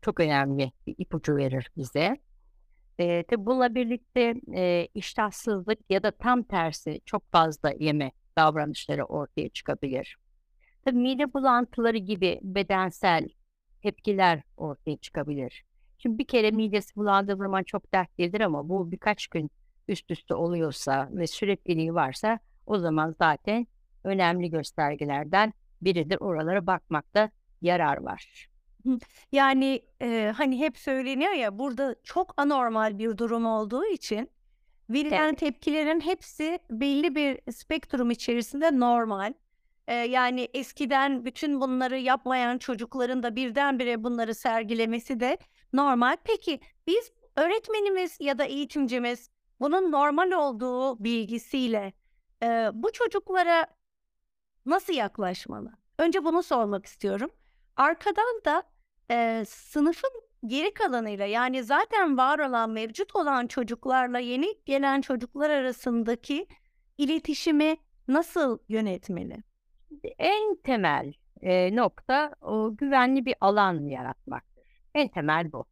Çok 0.01 0.20
önemli 0.20 0.72
bir 0.88 0.96
ipucu 0.98 1.36
verir 1.36 1.72
bize. 1.78 2.18
Ee, 3.00 3.24
tabii 3.24 3.46
bununla 3.46 3.75
birlikte 3.75 4.36
e, 4.56 4.88
iştahsızlık 4.94 5.79
ya 5.89 6.03
da 6.03 6.12
tam 6.12 6.44
tersi 6.44 7.01
çok 7.06 7.32
fazla 7.32 7.74
yeme 7.79 8.12
davranışları 8.38 9.06
ortaya 9.06 9.50
çıkabilir. 9.50 10.18
Tabii 10.86 10.98
mide 10.98 11.34
bulantıları 11.34 11.98
gibi 11.98 12.39
bedensel 12.44 13.27
tepkiler 13.82 14.41
ortaya 14.58 14.98
çıkabilir. 14.98 15.63
Şimdi 15.98 16.18
bir 16.18 16.27
kere 16.27 16.51
midesi 16.51 16.96
bulandığı 16.96 17.36
zaman 17.36 17.63
çok 17.63 17.94
dert 17.94 18.18
değildir 18.18 18.41
ama 18.41 18.70
bu 18.70 18.91
birkaç 18.91 19.27
gün 19.27 19.51
üst 19.88 20.12
üste 20.12 20.34
oluyorsa 20.36 21.10
ve 21.12 21.27
sürekliliği 21.27 21.94
varsa 21.94 22.39
o 22.65 22.77
zaman 22.77 23.15
zaten 23.20 23.68
önemli 24.03 24.50
göstergelerden 24.50 25.53
biridir. 25.82 26.18
Oralara 26.20 26.68
bakmakta 26.68 27.32
yarar 27.62 27.98
var. 27.98 28.50
Yani 29.31 29.81
e, 30.01 30.33
hani 30.38 30.59
hep 30.59 30.77
söyleniyor 30.77 31.31
ya 31.31 31.59
burada 31.59 31.95
çok 32.03 32.33
anormal 32.38 33.00
bir 33.00 33.17
durum 33.17 33.45
olduğu 33.45 33.86
için 33.86 34.29
verilen 34.89 35.27
Evet. 35.29 35.39
tepkilerin 35.39 36.00
hepsi 36.00 36.59
belli 36.71 37.15
bir 37.15 37.51
spektrum 37.51 38.12
içerisinde 38.12 38.79
normal. 38.79 39.33
E, 39.88 39.93
yani 39.95 40.48
eskiden 40.53 41.25
bütün 41.25 41.62
bunları 41.62 42.00
yapmayan 42.00 42.57
çocukların 42.57 43.24
da 43.24 43.36
birdenbire 43.36 44.03
bunları 44.03 44.36
sergilemesi 44.36 45.19
de 45.19 45.38
normal. 45.74 46.17
Peki 46.24 46.59
biz 46.88 47.12
öğretmenimiz 47.36 48.17
ya 48.19 48.38
da 48.38 48.43
eğitimcimiz 48.45 49.29
bunun 49.59 49.91
normal 49.91 50.31
olduğu 50.31 51.03
bilgisiyle 51.03 51.93
e, 52.43 52.69
bu 52.74 52.91
çocuklara 52.91 53.67
nasıl 54.65 54.93
yaklaşmalı? 54.93 55.71
Önce 55.98 56.24
bunu 56.24 56.43
sormak 56.43 56.86
istiyorum. 56.86 57.31
Arkadan 57.79 58.41
da 58.45 58.63
e, 59.12 59.45
sınıfın 59.45 60.09
geri 60.45 60.74
kalanıyla 60.74 61.25
yani 61.25 61.63
zaten 61.63 62.17
var 62.17 62.39
olan 62.39 62.69
mevcut 62.69 63.15
olan 63.15 63.48
çocuklarla 63.48 64.19
yeni 64.19 64.48
gelen 64.65 65.01
çocuklar 65.01 65.50
arasındaki 65.50 66.48
iletişimi 66.98 67.77
nasıl 68.07 68.57
yönetmeli? 68.69 69.43
En 70.17 70.55
temel 70.55 71.13
e, 71.41 71.75
nokta 71.75 72.36
o 72.41 72.75
güvenli 72.77 73.25
bir 73.25 73.36
alan 73.41 73.88
yaratmaktır. 73.88 74.63
En 74.95 75.07
temel 75.07 75.51
bu. 75.51 75.65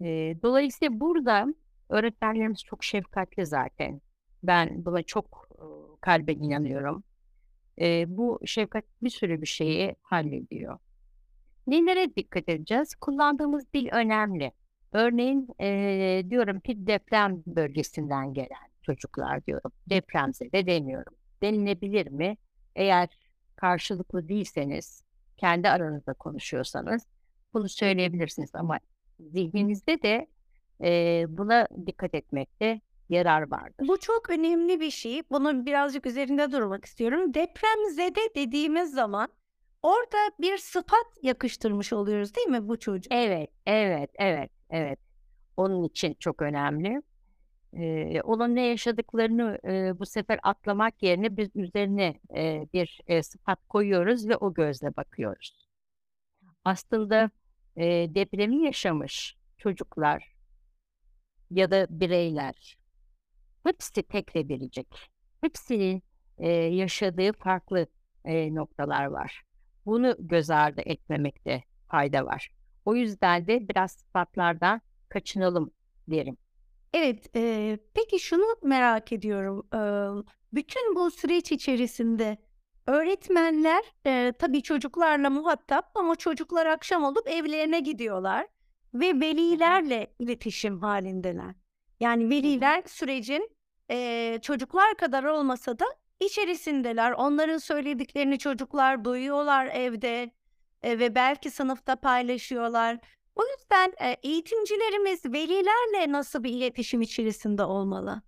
E, 0.00 0.06
dolayısıyla 0.42 1.00
burada 1.00 1.46
öğretmenlerimiz 1.88 2.64
çok 2.64 2.84
şefkatli 2.84 3.46
zaten. 3.46 4.00
Ben 4.42 4.84
buna 4.84 5.02
çok 5.02 5.48
e, 5.52 5.64
kalben 6.00 6.38
inanıyorum. 6.38 7.04
E, 7.80 8.16
bu 8.16 8.40
şefkat 8.46 8.84
bir 9.02 9.10
sürü 9.10 9.42
bir 9.42 9.46
şeyi 9.46 9.96
hallediyor. 10.02 10.78
Nelere 11.68 12.16
dikkat 12.16 12.48
edeceğiz? 12.48 12.94
Kullandığımız 12.94 13.72
dil 13.72 13.88
önemli. 13.92 14.52
Örneğin 14.92 15.48
e, 15.60 16.22
diyorum 16.30 16.60
ki 16.60 16.86
deprem 16.86 17.42
bölgesinden 17.46 18.34
gelen 18.34 18.68
çocuklar 18.82 19.46
diyorum. 19.46 19.72
Depremzede 19.90 20.66
demiyorum. 20.66 21.14
Denilebilir 21.42 22.10
mi? 22.10 22.36
Eğer 22.76 23.08
karşılıklı 23.56 24.28
değilseniz, 24.28 25.02
kendi 25.36 25.68
aranızda 25.68 26.12
konuşuyorsanız 26.12 27.06
bunu 27.54 27.68
söyleyebilirsiniz 27.68 28.50
ama 28.54 28.78
zihninizde 29.20 30.02
de 30.02 30.26
e, 30.82 31.24
buna 31.28 31.68
dikkat 31.86 32.14
etmekte 32.14 32.80
yarar 33.08 33.50
vardır. 33.50 33.88
Bu 33.88 34.00
çok 34.00 34.30
önemli 34.30 34.80
bir 34.80 34.90
şey. 34.90 35.22
Bunu 35.30 35.66
birazcık 35.66 36.06
üzerinde 36.06 36.52
durmak 36.52 36.84
istiyorum. 36.84 37.34
Depremzede 37.34 38.34
dediğimiz 38.34 38.92
zaman 38.92 39.28
orada 39.82 40.16
bir 40.40 40.58
sıfat 40.58 41.06
yakıştırmış 41.22 41.92
oluyoruz 41.92 42.34
değil 42.34 42.48
mi 42.48 42.68
bu 42.68 42.78
çocuk? 42.78 43.12
Evet, 43.12 43.50
evet, 43.66 44.10
evet, 44.14 44.50
evet. 44.70 44.98
Onun 45.56 45.84
için 45.84 46.14
çok 46.20 46.42
önemli. 46.42 47.02
Ee, 47.72 48.20
onun 48.22 48.54
ne 48.54 48.66
yaşadıklarını 48.66 49.58
e, 49.64 49.98
bu 49.98 50.06
sefer 50.06 50.40
atlamak 50.42 51.02
yerine 51.02 51.36
biz 51.36 51.48
üzerine 51.56 52.20
e, 52.36 52.66
bir 52.72 53.00
e, 53.06 53.22
sıfat 53.22 53.58
koyuyoruz 53.68 54.28
ve 54.28 54.36
o 54.36 54.54
gözle 54.54 54.96
bakıyoruz. 54.96 55.68
Aslında 56.64 57.30
e, 57.76 57.84
depremi 58.14 58.64
yaşamış 58.64 59.36
çocuklar 59.58 60.34
ya 61.50 61.70
da 61.70 61.86
bireyler 61.90 62.78
hepsi 63.64 64.02
tek 64.02 64.36
ve 64.36 64.48
biricik. 64.48 65.10
Hepsinin 65.40 66.02
e, 66.38 66.48
yaşadığı 66.52 67.32
farklı 67.32 67.86
e, 68.24 68.54
noktalar 68.54 69.04
var. 69.04 69.42
Bunu 69.88 70.14
göz 70.18 70.50
ardı 70.50 70.80
etmemekte 70.84 71.62
fayda 71.88 72.26
var. 72.26 72.50
O 72.84 72.94
yüzden 72.94 73.46
de 73.46 73.68
biraz 73.68 73.92
sıfatlardan 73.92 74.80
kaçınalım 75.08 75.70
derim. 76.08 76.36
Evet, 76.94 77.36
eee, 77.36 77.78
peki 77.94 78.20
şunu 78.20 78.44
merak 78.62 79.12
ediyorum. 79.12 79.66
Eee, 79.74 80.24
bütün 80.52 80.94
bu 80.94 81.10
süreç 81.10 81.52
içerisinde 81.52 82.38
öğretmenler 82.86 83.84
eee, 84.06 84.32
tabii 84.38 84.62
çocuklarla 84.62 85.30
muhatap 85.30 85.90
ama 85.94 86.16
çocuklar 86.16 86.66
akşam 86.66 87.04
olup 87.04 87.28
evlerine 87.28 87.80
gidiyorlar 87.80 88.46
ve 88.94 89.20
velilerle 89.20 90.14
iletişim 90.18 90.80
halindeler. 90.80 91.54
Yani 92.00 92.30
veliler 92.30 92.82
sürecin 92.86 93.50
eee, 93.90 94.38
çocuklar 94.42 94.96
kadar 94.96 95.24
olmasa 95.24 95.78
da 95.78 95.84
içerisindeler. 96.20 97.12
Onların 97.12 97.58
söylediklerini 97.58 98.38
çocuklar 98.38 99.04
duyuyorlar 99.04 99.66
evde 99.66 100.30
e, 100.82 100.98
ve 100.98 101.14
belki 101.14 101.50
sınıfta 101.50 101.96
paylaşıyorlar. 101.96 102.98
O 103.36 103.42
yüzden 103.42 103.92
e, 104.08 104.16
eğitimcilerimiz 104.22 105.24
velilerle 105.24 106.12
nasıl 106.12 106.44
bir 106.44 106.50
iletişim 106.50 107.02
içerisinde 107.02 107.64
olmalı? 107.64 108.22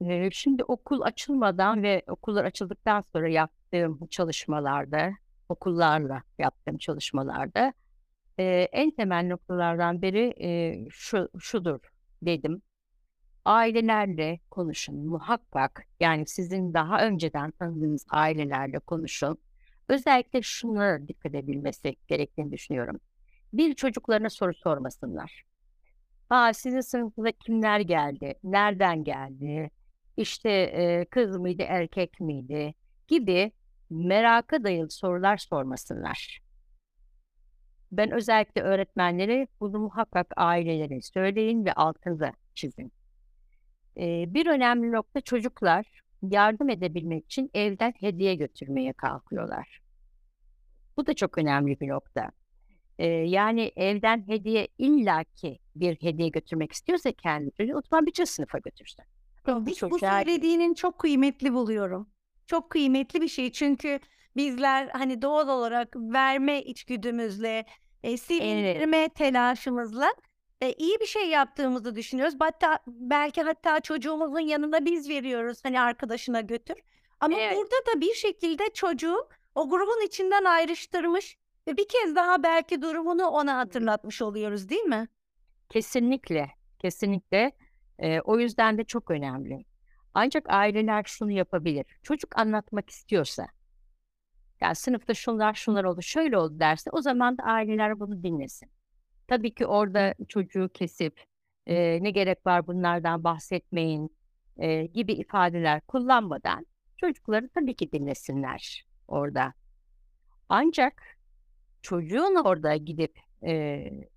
Ee, 0.00 0.30
Şimdi 0.32 0.64
okul 0.64 1.00
açılmadan 1.00 1.82
ve 1.82 2.02
okullar 2.08 2.44
açıldıktan 2.44 3.04
sonra 3.12 3.28
yaptığım 3.28 4.06
çalışmalarda, 4.06 5.10
okullarla 5.48 6.22
yaptığım 6.38 6.78
çalışmalarda 6.78 7.72
e, 8.38 8.44
en 8.72 8.90
temel 8.90 9.26
noktalardan 9.26 10.02
biri 10.02 10.34
e, 10.40 10.78
şu 10.90 11.28
şudur 11.38 11.80
dedim. 12.22 12.62
Ailelerle 13.44 14.40
konuşun 14.50 15.06
muhakkak. 15.06 15.86
Yani 16.00 16.26
sizin 16.26 16.74
daha 16.74 17.06
önceden 17.06 17.50
tanıdığınız 17.50 18.06
ailelerle 18.10 18.78
konuşun. 18.78 19.38
Özellikle 19.88 20.42
şunlara 20.42 21.08
dikkat 21.08 21.34
edilmesi 21.34 21.96
gerektiğini 22.08 22.52
düşünüyorum. 22.52 23.00
Bir 23.52 23.74
çocuklarına 23.74 24.30
soru 24.30 24.54
sormasınlar. 24.54 25.42
Aa, 26.30 26.52
sizin 26.52 26.80
sınıfınıza 26.80 27.32
kimler 27.32 27.80
geldi? 27.80 28.34
Nereden 28.44 29.04
geldi? 29.04 29.70
İşte 30.16 30.50
e, 30.50 31.04
kız 31.04 31.36
mıydı, 31.36 31.62
erkek 31.68 32.20
miydi? 32.20 32.74
Gibi 33.08 33.52
meraka 33.90 34.64
dayalı 34.64 34.90
sorular 34.90 35.36
sormasınlar. 35.36 36.40
Ben 37.92 38.10
özellikle 38.10 38.62
öğretmenlere 38.62 39.46
bunu 39.60 39.78
muhakkak 39.78 40.32
ailelere 40.36 41.00
söyleyin 41.02 41.64
ve 41.64 41.72
altınıza 41.72 42.32
çizin. 42.54 42.92
E, 43.96 44.34
bir 44.34 44.46
önemli 44.46 44.92
nokta 44.92 45.20
çocuklar 45.20 45.86
yardım 46.22 46.70
edebilmek 46.70 47.24
için 47.24 47.50
evden 47.54 47.94
hediye 48.00 48.34
götürmeye 48.34 48.92
kalkıyorlar. 48.92 49.80
Bu 50.96 51.06
da 51.06 51.14
çok 51.14 51.38
önemli 51.38 51.80
bir 51.80 51.88
nokta. 51.88 52.30
E, 52.98 53.06
yani 53.06 53.72
evden 53.76 54.28
hediye 54.28 54.68
illaki 54.78 55.58
bir 55.76 55.96
hediye 55.96 56.28
götürmek 56.28 56.72
istiyorsa 56.72 57.12
kendi 57.12 57.50
çocuğu 57.52 57.76
o 57.76 57.82
zaman 57.90 58.06
bütün 58.06 58.24
sınıfa 58.24 58.58
götürsün. 58.58 59.04
Bu, 59.46 59.66
Bir 59.66 59.70
bu 59.70 59.74
çocuğa 59.74 59.98
söylediğinin 60.24 60.74
çok 60.74 60.98
kıymetli 60.98 61.52
buluyorum. 61.52 62.08
Çok 62.46 62.70
kıymetli 62.70 63.20
bir 63.20 63.28
şey 63.28 63.52
çünkü 63.52 63.98
bizler 64.36 64.88
hani 64.88 65.22
doğal 65.22 65.48
olarak 65.48 65.96
verme 65.96 66.62
içgüdümüzle, 66.62 67.66
e, 68.02 68.16
sevindirme 68.16 69.08
telaşımızla 69.08 70.14
e, 70.64 70.72
iyi 70.72 71.00
bir 71.00 71.06
şey 71.06 71.28
yaptığımızı 71.28 71.94
düşünüyoruz. 71.94 72.34
Hatta 72.38 72.78
belki 72.86 73.42
hatta 73.42 73.80
çocuğumuzun 73.80 74.40
yanında 74.40 74.84
biz 74.84 75.08
veriyoruz 75.08 75.58
hani 75.64 75.80
arkadaşına 75.80 76.40
götür. 76.40 76.76
Ama 77.20 77.36
Evet. 77.40 77.56
burada 77.56 77.76
da 77.96 78.00
bir 78.00 78.14
şekilde 78.14 78.64
çocuğu 78.74 79.28
o 79.54 79.70
grubun 79.70 80.06
içinden 80.06 80.44
ayrıştırmış 80.44 81.38
Ve 81.68 81.76
bir 81.76 81.88
kez 81.88 82.16
daha 82.16 82.42
belki 82.42 82.82
durumunu 82.82 83.26
ona 83.26 83.56
hatırlatmış 83.58 84.22
oluyoruz, 84.22 84.68
değil 84.68 84.82
mi? 84.82 85.08
Kesinlikle, 85.70 86.50
kesinlikle. 86.78 87.52
Eee, 88.02 88.20
o 88.24 88.38
yüzden 88.38 88.78
de 88.78 88.84
çok 88.84 89.10
önemli. 89.10 89.64
Ancak 90.14 90.44
aileler 90.48 91.04
şunu 91.04 91.30
yapabilir. 91.30 91.86
Çocuk 92.02 92.38
anlatmak 92.38 92.90
istiyorsa, 92.90 93.46
yani 94.60 94.74
sınıfta 94.74 95.14
şunlar 95.14 95.54
şunlar 95.54 95.84
oldu, 95.84 96.02
şöyle 96.02 96.38
oldu 96.38 96.60
derse 96.60 96.90
o 96.90 97.02
zaman 97.02 97.38
da 97.38 97.42
aileler 97.42 98.00
bunu 98.00 98.22
dinlesin. 98.22 98.70
Tabii 99.28 99.54
ki 99.54 99.66
orada 99.66 100.14
çocuğu 100.28 100.68
kesip 100.74 101.24
eee, 101.66 101.98
ne 102.02 102.10
gerek 102.10 102.46
var 102.46 102.66
bunlardan 102.66 103.24
bahsetmeyin 103.24 104.16
eee, 104.58 104.86
gibi 104.86 105.12
ifadeler 105.12 105.80
kullanmadan 105.80 106.66
çocukları 106.96 107.48
tabii 107.54 107.74
ki 107.76 107.92
dinlesinler 107.92 108.84
orada. 109.08 109.52
Ancak 110.48 111.02
çocuğun 111.82 112.36
orada 112.44 112.76
gidip 112.76 113.20
eee, 113.42 114.08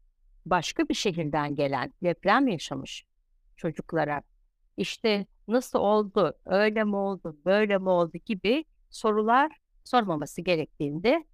başka 0.45 0.89
bir 0.89 0.93
şehirden 0.95 1.55
gelen 1.55 1.93
deprem 2.03 2.47
yaşamış 2.49 3.05
çocuklara 3.57 4.23
işte 4.77 5.27
nasıl 5.49 5.79
oldu, 5.79 6.33
öyle 6.45 6.85
mi 6.85 6.95
oldu, 6.97 7.37
böyle 7.45 7.77
mi 7.77 7.89
oldu 7.89 8.17
gibi 8.25 8.65
sorular 8.91 9.57
sormaması 9.85 10.41
gerektiğinde 10.41 11.25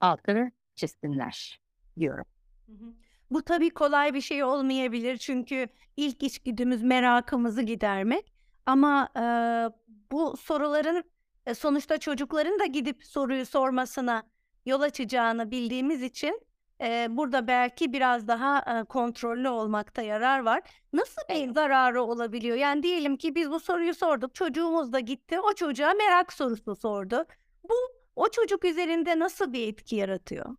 altını 0.00 0.52
çizsinler 0.76 1.60
diyorum. 2.00 2.26
Hı 2.68 2.72
hı. 2.72 2.94
Bu 3.30 3.42
tabii 3.42 3.70
kolay 3.70 4.14
bir 4.14 4.20
şey 4.20 4.44
olmayabilir 4.44 5.16
çünkü 5.16 5.68
ilk 5.96 6.22
içgüdümüz 6.22 6.82
merakımızı 6.82 7.62
gidermek 7.62 8.32
ama, 8.66 9.08
eee, 9.16 9.68
bu 10.12 10.36
soruların, 10.36 11.04
eee, 11.46 11.54
sonuçta 11.54 11.98
çocukların 11.98 12.58
da 12.58 12.66
gidip 12.66 13.04
soruyu 13.04 13.46
sormasına 13.46 14.22
yol 14.66 14.80
açacağını 14.80 15.50
bildiğimiz 15.50 16.02
için, 16.02 16.40
eee, 16.80 17.06
burada 17.10 17.46
belki 17.48 17.92
biraz 17.92 18.28
daha, 18.28 18.64
eee, 18.66 18.84
kontrollü 18.84 19.48
olmakta 19.48 20.02
yarar 20.02 20.38
var. 20.40 20.62
Nasıl 20.92 21.22
bir 21.30 21.54
zararı 21.54 22.02
olabiliyor? 22.02 22.56
Yani 22.56 22.82
diyelim 22.82 23.16
ki 23.16 23.34
biz 23.34 23.50
bu 23.50 23.60
soruyu 23.60 23.94
sorduk, 23.94 24.34
çocuğumuz 24.34 24.92
da 24.92 25.00
gitti, 25.00 25.40
o 25.40 25.54
çocuğa 25.54 25.92
merak 25.94 26.32
sorusu 26.32 26.76
sordu. 26.76 27.24
Bu 27.64 27.74
o 28.16 28.28
çocuk 28.30 28.64
üzerinde 28.64 29.18
nasıl 29.18 29.52
bir 29.52 29.68
etki 29.68 29.96
yaratıyor? 29.96 30.56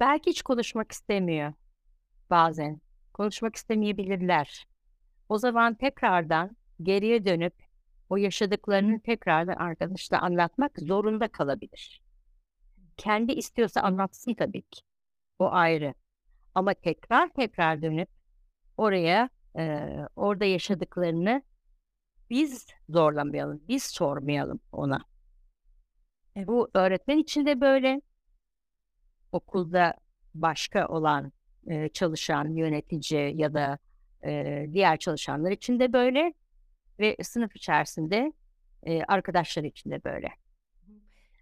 Belki 0.00 0.30
hiç 0.30 0.42
konuşmak 0.42 0.92
istemiyor 0.92 1.52
bazen. 2.30 2.80
Konuşmak 3.12 3.56
istemeyebilirler. 3.56 4.66
O 5.28 5.38
zaman 5.38 5.74
tekrardan 5.74 6.56
geriye 6.82 7.24
dönüp 7.24 7.54
o 8.10 8.16
yaşadıklarını 8.16 9.00
tekrardan 9.00 9.54
arkadaşla 9.56 10.20
anlatmak 10.20 10.72
zorunda 10.78 11.28
kalabilir. 11.28 12.02
Kendi 12.96 13.32
istiyorsa 13.32 13.80
anlatsın 13.80 14.34
tabii 14.34 14.62
ki. 14.62 14.82
O 15.38 15.52
ayrı. 15.52 15.94
Ama 16.54 16.74
tekrar 16.74 17.28
tekrar 17.28 17.82
dönüp 17.82 18.08
oraya 18.76 19.28
eee, 19.56 20.08
orada 20.16 20.44
yaşadıklarını 20.44 21.42
biz 22.30 22.66
zorlamayalım, 22.88 23.62
biz 23.68 23.82
sormayalım 23.84 24.60
ona. 24.72 25.04
Evet. 26.36 26.48
Bu 26.48 26.70
öğretmen 26.74 27.18
için 27.18 27.46
de 27.46 27.60
böyle, 27.60 28.00
okulda 29.34 29.94
başka 30.34 30.86
olan 30.88 31.32
eee, 31.66 31.90
çalışan 31.94 32.50
yönetici 32.56 33.40
ya 33.40 33.54
da 33.54 33.78
eee, 34.24 34.70
diğer 34.72 34.98
çalışanlar 34.98 35.50
için 35.50 35.80
de 35.80 35.92
böyle 35.92 36.34
ve 37.00 37.16
sınıf 37.22 37.56
içerisinde 37.56 38.32
eee, 38.86 39.04
arkadaşlar 39.08 39.64
için 39.64 39.90
de 39.90 40.04
böyle. 40.04 40.28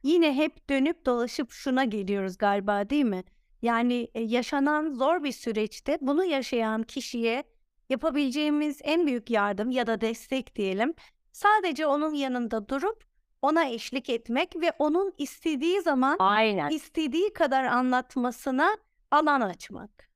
Yine 0.02 0.36
hep 0.36 0.70
dönüp 0.70 1.06
dolaşıp 1.06 1.50
şuna 1.50 1.84
geliyoruz 1.84 2.38
galiba, 2.38 2.90
değil 2.90 3.04
mi? 3.04 3.24
Yani, 3.62 3.94
eee, 4.14 4.22
yaşanan 4.22 4.90
zor 4.94 5.24
bir 5.24 5.32
süreçte 5.32 5.98
bunu 6.00 6.24
yaşayan 6.24 6.82
kişiye 6.82 7.44
yapabileceğimiz 7.90 8.80
en 8.84 9.06
büyük 9.06 9.30
yardım 9.30 9.70
ya 9.70 9.86
da 9.86 10.00
destek 10.00 10.56
diyelim, 10.56 10.94
sadece 11.32 11.86
onun 11.86 12.14
yanında 12.14 12.68
durup 12.68 13.04
ona 13.42 13.68
eşlik 13.68 14.10
etmek 14.10 14.56
ve 14.56 14.72
onun 14.78 15.14
istediği 15.18 15.80
zaman 15.82 16.16
Aynen, 16.18 16.70
istediği 16.70 17.32
kadar 17.32 17.64
anlatmasına 17.64 18.76
alan 19.10 19.40
açmak. 19.40 20.10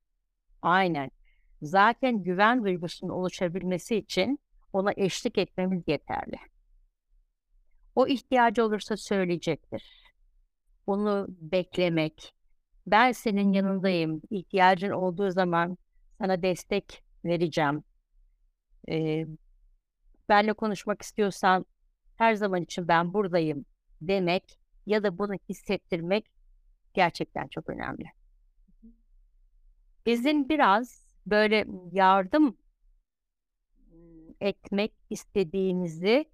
aynen. 0.61 1.11
Zaten 1.61 2.23
güven 2.23 2.63
duygusunun 2.63 3.11
oluşabilmesi 3.11 3.95
için 3.95 4.39
ona 4.73 4.91
eşlik 4.97 5.37
etmemiz 5.37 5.83
yeterli. 5.87 6.37
O 7.95 8.07
ihtiyacı 8.07 8.63
olursa 8.65 8.97
söyleyecektir. 8.97 9.83
Onu 10.87 11.25
beklemek, 11.29 12.33
ben 12.87 13.11
senin 13.11 13.53
yanındayım, 13.53 14.21
ihtiyacın 14.29 14.91
olduğu 14.91 15.31
zaman 15.31 15.77
sana 16.17 16.41
destek 16.41 17.03
vereceğim. 17.25 17.83
Eee, 18.87 19.27
benle 20.29 20.53
konuşmak 20.53 21.01
istiyorsan 21.01 21.65
her 22.17 22.33
zaman 22.33 22.61
için 22.61 22.87
ben 22.87 23.13
buradayım 23.13 23.65
demek 24.01 24.59
ya 24.85 25.03
da 25.03 25.17
bunu 25.17 25.33
hissettirmek 25.49 26.25
gerçekten 26.93 27.47
çok 27.47 27.69
önemli. 27.69 28.05
Bizim 30.05 30.49
biraz 30.49 31.05
böyle 31.25 31.65
yardım 31.91 32.57
ımm, 33.93 34.35
etmek 34.41 34.93
istediğimizi 35.09 36.25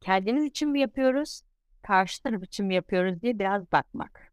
kendimiz 0.00 0.44
için 0.44 0.68
mi 0.68 0.80
yapıyoruz, 0.80 1.42
karşı 1.82 2.22
taraf 2.22 2.42
için 2.44 2.66
mi 2.66 2.74
yapıyoruz 2.74 3.22
diye 3.22 3.38
biraz 3.38 3.72
bakmak. 3.72 4.32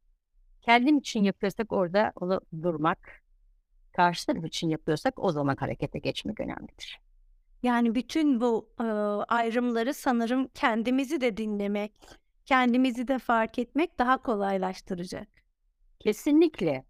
Kendim 0.62 0.98
için 0.98 1.24
yapıyorsak 1.24 1.72
orada 1.72 2.14
onu 2.16 2.42
durmak, 2.62 3.24
karşı 3.94 4.26
taraf 4.28 4.46
için 4.46 4.70
yapıyorsak 4.70 5.20
o 5.20 5.32
zaman 5.32 5.56
harekete 5.56 6.00
geçmek 6.00 6.40
önemlidir. 6.40 7.02
Yani 7.64 7.96
bütün 7.96 8.42
bu, 8.42 8.70
ııı, 8.82 9.24
ayrımları 9.24 9.94
sanırım 9.94 10.48
kendimizi 10.54 11.22
de 11.22 11.38
dinlemek, 11.38 11.94
kendimizi 12.46 13.08
de 13.08 13.20
fark 13.20 13.60
etmek 13.60 14.00
daha 14.00 14.18
kolaylaştıracak. 14.22 15.28
Kesinlikle. 16.00 16.84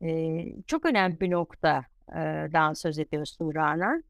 Eee, 0.00 0.56
çok 0.66 0.86
önemli 0.86 1.20
bir 1.20 1.30
nokta 1.30 1.84
eee, 2.12 2.50
dan 2.52 2.72
söz 2.72 2.98
ediyorsun 2.98 3.54
Rana. 3.54 4.02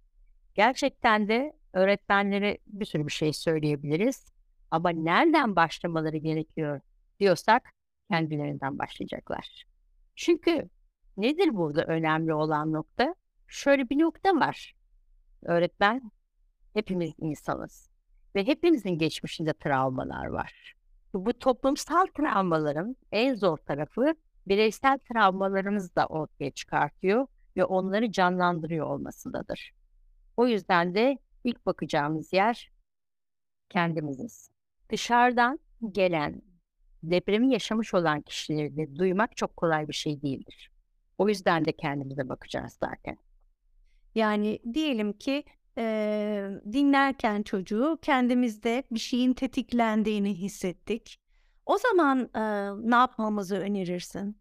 Gerçekten 0.54 1.28
de 1.28 1.52
öğretmenlere 1.72 2.58
bir 2.66 2.84
sürü 2.84 3.06
bir 3.06 3.12
şey 3.12 3.32
söyleyebiliriz 3.32 4.32
ama 4.70 4.90
nereden 4.90 5.56
başlamaları 5.56 6.16
gerekiyor 6.16 6.80
diyorsak 7.20 7.70
kendilerinden 8.10 8.78
başlayacaklar. 8.78 9.64
Çünkü 10.16 10.70
nedir 11.16 11.54
burada 11.56 11.84
önemli 11.84 12.34
olan 12.34 12.72
nokta? 12.72 13.14
Şöyle 13.48 13.90
bir 13.90 13.98
nokta 13.98 14.36
var. 14.36 14.74
Öğretmen 15.42 16.10
hepimiz 16.74 17.12
insanız 17.18 17.90
ve 18.34 18.46
hepimizin 18.46 18.98
geçmişinde 18.98 19.52
travmalar 19.52 20.26
var. 20.26 20.74
Bu 21.14 21.38
toplumsal 21.38 22.06
travmaların 22.06 22.96
en 23.12 23.34
zor 23.34 23.56
tarafı 23.56 24.14
bireysel 24.46 24.98
travmalarımızı 24.98 25.96
da 25.96 26.06
ortaya 26.06 26.50
çıkartıyor 26.50 27.26
ve 27.56 27.64
onları 27.64 28.12
canlandırıyor 28.12 28.86
olmasındadır. 28.86 29.72
O 30.36 30.46
yüzden 30.46 30.94
de 30.94 31.18
ilk 31.44 31.66
bakacağımız 31.66 32.32
yer 32.32 32.70
kendimiziz. 33.68 34.50
Dışarıdan 34.90 35.58
gelen, 35.92 36.42
depremi 37.02 37.52
yaşamış 37.52 37.94
olan 37.94 38.20
kişileri 38.20 38.76
de 38.76 38.96
duymak 38.96 39.36
çok 39.36 39.56
kolay 39.56 39.88
bir 39.88 39.92
şey 39.92 40.22
değildir. 40.22 40.70
O 41.18 41.28
yüzden 41.28 41.64
de 41.64 41.72
kendimize 41.72 42.28
bakacağız 42.28 42.78
zaten. 42.80 43.18
Yani 44.14 44.58
diyelim 44.74 45.12
ki, 45.12 45.44
eee, 45.76 46.50
dinlerken 46.72 47.42
çocuğu 47.42 47.98
kendimizde 48.02 48.82
bir 48.90 48.98
şeyin 49.00 49.32
tetiklendiğini 49.34 50.34
hissettik. 50.34 51.20
O 51.66 51.78
zaman, 51.78 52.18
eee, 52.36 52.90
ne 52.90 52.94
yapmamızı 52.96 53.56
önerirsin? 53.56 54.40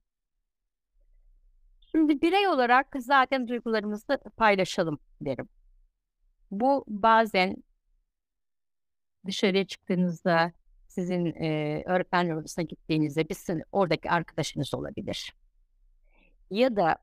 Şimdi 1.92 2.22
birey 2.22 2.48
olarak 2.48 2.88
zaten 3.00 3.48
duygularımızı 3.48 4.18
paylaşalım 4.38 5.00
derim. 5.22 5.50
Bu 6.52 6.84
bazen 6.88 7.64
dışarıya 9.26 9.68
çıktığınızda, 9.68 10.52
sizin, 10.88 11.26
eee, 11.26 11.84
öğretmenler 11.86 12.36
odasına 12.36 12.64
gittiğinizde 12.66 13.30
bir 13.30 13.36
oradaki 13.72 14.12
arkadaşınız 14.12 14.74
olabilir. 14.74 15.34
Ya 16.52 16.76
da 16.76 16.96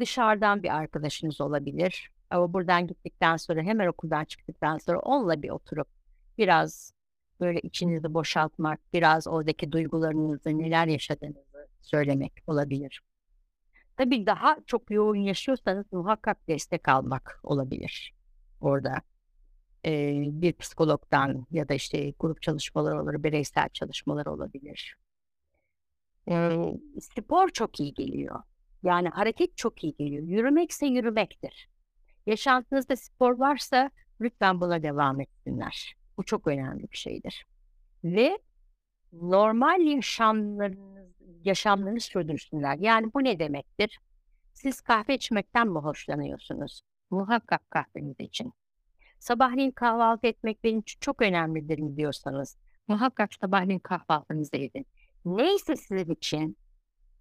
dışarıdan 0.00 0.62
bir 0.62 0.76
arkadaşınız 0.76 1.40
olabilir. 1.40 2.10
Ama 2.30 2.52
buradan 2.52 2.86
gittikten 2.86 3.36
sonra, 3.36 3.62
hemen 3.62 3.86
okuldan 3.86 4.24
çıktıktan 4.24 4.78
sonra 4.78 4.98
onunla 4.98 5.42
bir 5.42 5.50
oturup 5.50 5.88
biraz 6.38 6.92
böyle 7.40 7.60
içinizi 7.60 8.14
boşaltmak, 8.14 8.80
biraz 8.92 9.26
oradaki 9.26 9.72
duygularınızı, 9.72 10.58
neler 10.58 10.86
yaşadığınızı 10.86 11.68
söylemek 11.80 12.32
olabilir. 12.46 13.02
Tabii 13.96 14.26
daha 14.26 14.56
çok 14.66 14.90
yoğun 14.90 15.16
yaşıyorsanız 15.16 15.92
muhakkak 15.92 16.48
destek 16.48 16.88
almak 16.88 17.40
olabilir 17.42 18.14
orada. 18.60 18.94
Eee, 19.84 20.24
bir 20.28 20.52
psikologdan 20.52 21.46
ya 21.50 21.68
da 21.68 21.74
işte 21.74 22.12
grup 22.20 22.42
çalışmaları 22.42 23.02
olur, 23.02 23.22
bireysel 23.22 23.68
çalışmalar 23.68 24.26
olabilir. 24.26 24.96
Eee, 26.26 26.80
spor 27.00 27.48
çok 27.48 27.80
iyi 27.80 27.94
geliyor. 27.94 28.42
Yani 28.82 29.08
hareket 29.08 29.56
çok 29.56 29.84
iyi 29.84 29.94
geliyor. 29.96 30.22
Yürümekse 30.22 30.86
yürümektir. 30.86 31.68
Yaşantınızda 32.26 32.96
spor 32.96 33.38
varsa 33.38 33.90
lütfen 34.20 34.60
buna 34.60 34.82
devam 34.82 35.20
etsinler. 35.20 35.96
Bu 36.18 36.24
çok 36.24 36.46
önemli 36.46 36.82
bir 36.92 36.96
şeydir. 36.96 37.46
Ve 38.04 38.38
normal 39.12 39.80
yaşamlarınız, 39.80 41.10
yaşamlarını 41.44 42.00
sürdürsünler. 42.00 42.78
Yani 42.78 43.14
bu 43.14 43.24
ne 43.24 43.38
demektir? 43.38 43.98
Siz 44.52 44.80
kahve 44.80 45.14
içmekten 45.14 45.68
mi 45.68 45.78
hoşlanıyorsunuz? 45.78 46.82
Muhakkak 47.10 47.70
kahveniz 47.70 48.16
için. 48.20 48.52
Sabahleyin 49.18 49.70
kahvaltı 49.70 50.26
etmek 50.26 50.64
benim 50.64 50.80
için 50.80 51.00
çok 51.00 51.22
önemlidir 51.22 51.96
diyorsanız 51.96 52.56
muhakkak 52.88 53.34
sabahleyin 53.34 53.78
kahvaltınızı 53.78 54.56
edin. 54.56 54.86
Neyse 55.24 55.76
sizin 55.76 56.12
için 56.12 56.56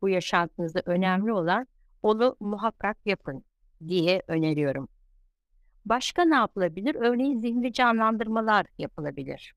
bu 0.05 0.09
yaşantınızda 0.09 0.81
önemli 0.85 1.33
olan 1.33 1.67
onu 2.03 2.35
muhakkak 2.39 2.97
yapın 3.05 3.43
diye 3.87 4.21
öneriyorum. 4.27 4.87
Başka 5.85 6.25
ne 6.25 6.35
yapılabilir? 6.35 6.95
Örneğin 6.95 7.39
zihni 7.39 7.73
canlandırmalar 7.73 8.65
yapılabilir. 8.77 9.55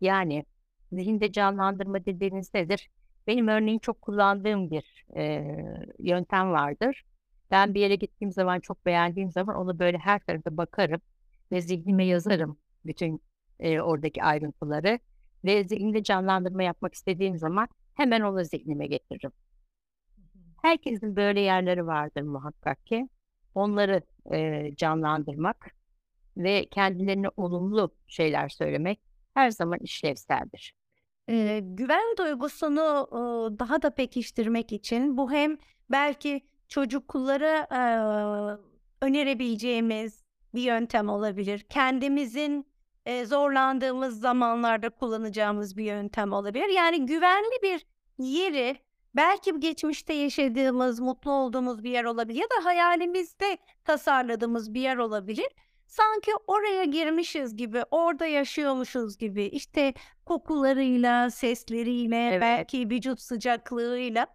Yani 0.00 0.44
zihinde 0.92 1.32
canlandırma 1.32 2.04
dediğiniz 2.04 2.54
nedir? 2.54 2.90
Benim 3.26 3.48
örneğin 3.48 3.78
çok 3.78 4.02
kullandığım 4.02 4.70
bir 4.70 5.04
e, 5.16 5.54
yöntem 5.98 6.50
vardır. 6.50 7.04
Ben 7.50 7.74
bir 7.74 7.80
yere 7.80 7.96
gittiğim 7.96 8.32
zaman 8.32 8.60
çok 8.60 8.86
beğendiğim 8.86 9.30
zaman 9.30 9.56
onu 9.56 9.78
böyle 9.78 9.98
her 9.98 10.18
tarafa 10.18 10.56
bakarım 10.56 11.00
ve 11.52 11.60
zihnime 11.60 12.06
yazarım 12.06 12.58
bütün 12.86 13.22
e, 13.60 13.80
oradaki 13.80 14.22
ayrıntıları 14.22 14.98
ve 15.44 15.64
zihnimde 15.64 16.02
canlandırma 16.02 16.62
yapmak 16.62 16.94
istediğim 16.94 17.38
zaman 17.38 17.68
hemen 17.94 18.20
onu 18.20 18.44
zihnime 18.44 18.86
getiririm. 18.86 19.32
Herkesin 20.66 21.16
böyle 21.16 21.40
yerleri 21.40 21.86
vardır 21.86 22.22
muhakkak 22.22 22.86
ki. 22.86 23.08
Onları 23.54 24.02
e, 24.32 24.70
canlandırmak 24.76 25.66
ve 26.36 26.66
kendilerine 26.70 27.28
olumlu 27.36 27.94
şeyler 28.06 28.48
söylemek 28.48 29.00
her 29.34 29.50
zaman 29.50 29.78
işlevseldir. 29.78 30.74
Eee, 31.28 31.60
güven 31.60 32.16
duygusunu, 32.18 33.08
ııı, 33.12 33.58
daha 33.58 33.82
da 33.82 33.94
pekiştirmek 33.94 34.72
için 34.72 35.16
bu 35.16 35.32
hem 35.32 35.58
belki 35.90 36.40
çocuklara, 36.68 37.66
eee, 37.70 38.58
önerebileceğimiz 39.02 40.24
bir 40.54 40.62
yöntem 40.62 41.08
olabilir. 41.08 41.60
Kendimizin, 41.60 42.66
eee, 43.06 43.26
zorlandığımız 43.26 44.20
zamanlarda 44.20 44.90
kullanacağımız 44.90 45.76
bir 45.76 45.84
yöntem 45.84 46.32
olabilir. 46.32 46.68
Yani 46.68 47.06
güvenli 47.06 47.62
bir 47.62 47.86
yeri 48.18 48.85
belki 49.16 49.60
geçmişte 49.60 50.12
yaşadığımız, 50.14 51.00
mutlu 51.00 51.32
olduğumuz 51.32 51.84
bir 51.84 51.90
yer 51.90 52.04
olabilir 52.04 52.40
ya 52.40 52.46
da 52.46 52.64
hayalimizde 52.64 53.58
tasarladığımız 53.84 54.74
bir 54.74 54.80
yer 54.80 54.96
olabilir. 54.96 55.46
Sanki 55.86 56.32
oraya 56.46 56.84
girmişiz 56.84 57.56
gibi, 57.56 57.82
orada 57.90 58.26
yaşıyormuşuz 58.26 59.18
gibi, 59.18 59.44
işte 59.44 59.94
kokularıyla, 60.26 61.30
sesleriyle, 61.30 62.28
Evet. 62.28 62.40
belki 62.40 62.90
vücut 62.90 63.20
sıcaklığıyla 63.20 64.26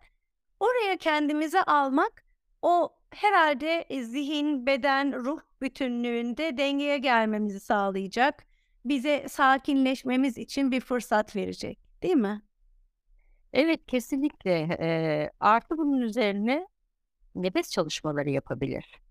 oraya 0.60 0.98
kendimizi 0.98 1.62
almak 1.62 2.26
o 2.62 2.96
herhalde 3.10 3.86
e, 3.89 4.04
zihin, 4.04 4.65
beden, 4.65 5.13
ruh 5.26 5.39
bütünlüğünde 5.62 6.58
dengeye 6.58 6.98
gelmemizi 6.98 7.60
sağlayacak. 7.60 8.44
Bize 8.86 9.26
sakinleşmemiz 9.30 10.38
için 10.38 10.72
bir 10.72 10.82
fırsat 10.82 11.36
verecek, 11.36 11.80
değil 12.04 12.15
mi? 12.15 12.41
Evet, 13.54 13.86
kesinlikle. 13.88 14.52
Eee, 14.80 15.32
artı 15.40 15.78
bunun 15.78 16.02
üzerine 16.02 16.68
nefes 17.36 17.72
çalışmaları 17.72 18.30
yapabilir. 18.30 19.02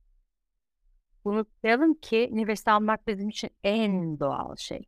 Unutmayalım 1.25 1.95
ki 1.95 2.29
nefes 2.33 2.69
almak 2.69 3.07
bizim 3.07 3.29
için 3.29 3.51
en 3.65 4.21
doğal 4.21 4.57
şey. 4.57 4.83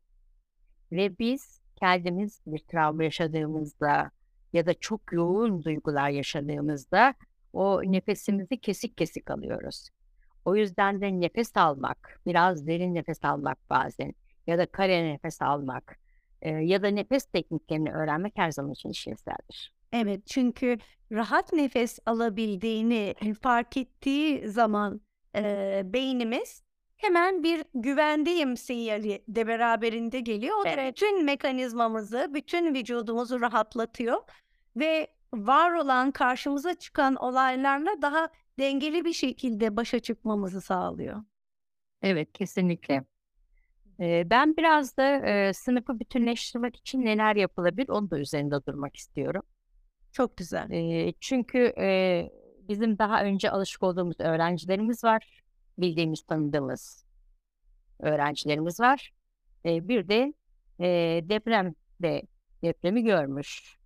Ve 0.92 1.18
biz 1.18 1.60
kendimiz 1.76 2.40
bir 2.46 2.58
travma 2.58 3.04
yaşadığımızda 3.04 4.10
ya 4.52 4.66
da 4.66 4.74
çok 4.74 5.12
yoğun 5.12 5.64
duygular 5.64 6.10
yaşadığımızda 6.10 7.14
o 7.52 7.82
nefesimizi 7.84 8.60
kesik 8.60 8.96
kesik 8.98 9.30
alıyoruz. 9.30 9.88
O 10.46 10.56
yüzden 10.56 11.00
de 11.00 11.20
nefes 11.20 11.56
almak, 11.56 12.20
biraz 12.26 12.66
derin 12.66 12.94
nefes 12.94 13.24
almak 13.24 13.58
bazen 13.70 14.14
ya 14.46 14.58
da 14.58 14.66
kare 14.66 15.04
nefes 15.14 15.42
almak 15.42 15.98
eee, 16.42 16.50
ya 16.52 16.82
da 16.82 16.88
nefes 16.88 17.24
tekniklerini 17.24 17.92
öğrenmek 17.92 18.32
her 18.36 18.50
zaman 18.50 18.72
için 18.72 18.88
işlevseldir. 18.90 19.72
Evet, 19.92 20.26
çünkü 20.26 20.78
rahat 21.12 21.52
nefes 21.52 21.98
alabildiğini 22.06 23.14
fark 23.42 23.76
ettiği 23.76 24.48
zaman 24.48 25.00
eee, 25.34 25.82
beynimiz 25.84 26.62
hemen 26.96 27.42
bir 27.42 27.64
güvendeyim 27.74 28.56
sinyali 28.56 29.24
de 29.28 29.46
beraberinde 29.46 30.20
geliyor. 30.20 30.56
O 30.58 30.64
Evet. 30.68 30.94
bütün 30.94 31.24
mekanizmamızı, 31.24 32.30
bütün 32.34 32.74
vücudumuzu 32.74 33.40
rahatlatıyor 33.40 34.22
ve 34.76 35.06
var 35.34 35.72
olan 35.72 36.10
karşımıza 36.10 36.74
çıkan 36.74 37.14
olaylarla 37.16 38.02
daha 38.02 38.28
dengeli 38.58 39.04
bir 39.04 39.12
şekilde 39.12 39.76
başa 39.76 39.98
çıkmamızı 39.98 40.60
sağlıyor. 40.60 41.22
Evet, 42.02 42.32
kesinlikle. 42.32 43.04
Ben 44.02 44.56
biraz 44.56 44.96
da 44.96 45.26
eee, 45.26 45.52
sınıfı 45.52 46.00
bütünleştirmek 46.00 46.76
için 46.76 47.04
neler 47.04 47.36
yapılabilir 47.36 47.88
onu 47.88 48.10
da 48.10 48.18
üzerinde 48.18 48.66
durmak 48.66 48.96
istiyorum. 48.96 49.42
Çok 50.12 50.36
güzel. 50.36 50.70
Eee, 50.70 51.14
çünkü 51.20 51.74
eee, 51.78 52.32
bizim 52.68 52.98
daha 52.98 53.24
önce 53.24 53.50
alışık 53.50 53.82
olduğumuz 53.82 54.20
öğrencilerimiz 54.20 55.04
var. 55.04 55.42
Bildiğimiz, 55.78 56.22
tanıdığımız 56.22 57.06
öğrencilerimiz 58.00 58.80
var. 58.80 59.12
Eee, 59.64 59.88
bir 59.88 60.08
de 60.08 60.34
eee, 60.80 61.28
depremde 61.28 62.22
depremi 62.64 63.04
görmüş 63.04 63.78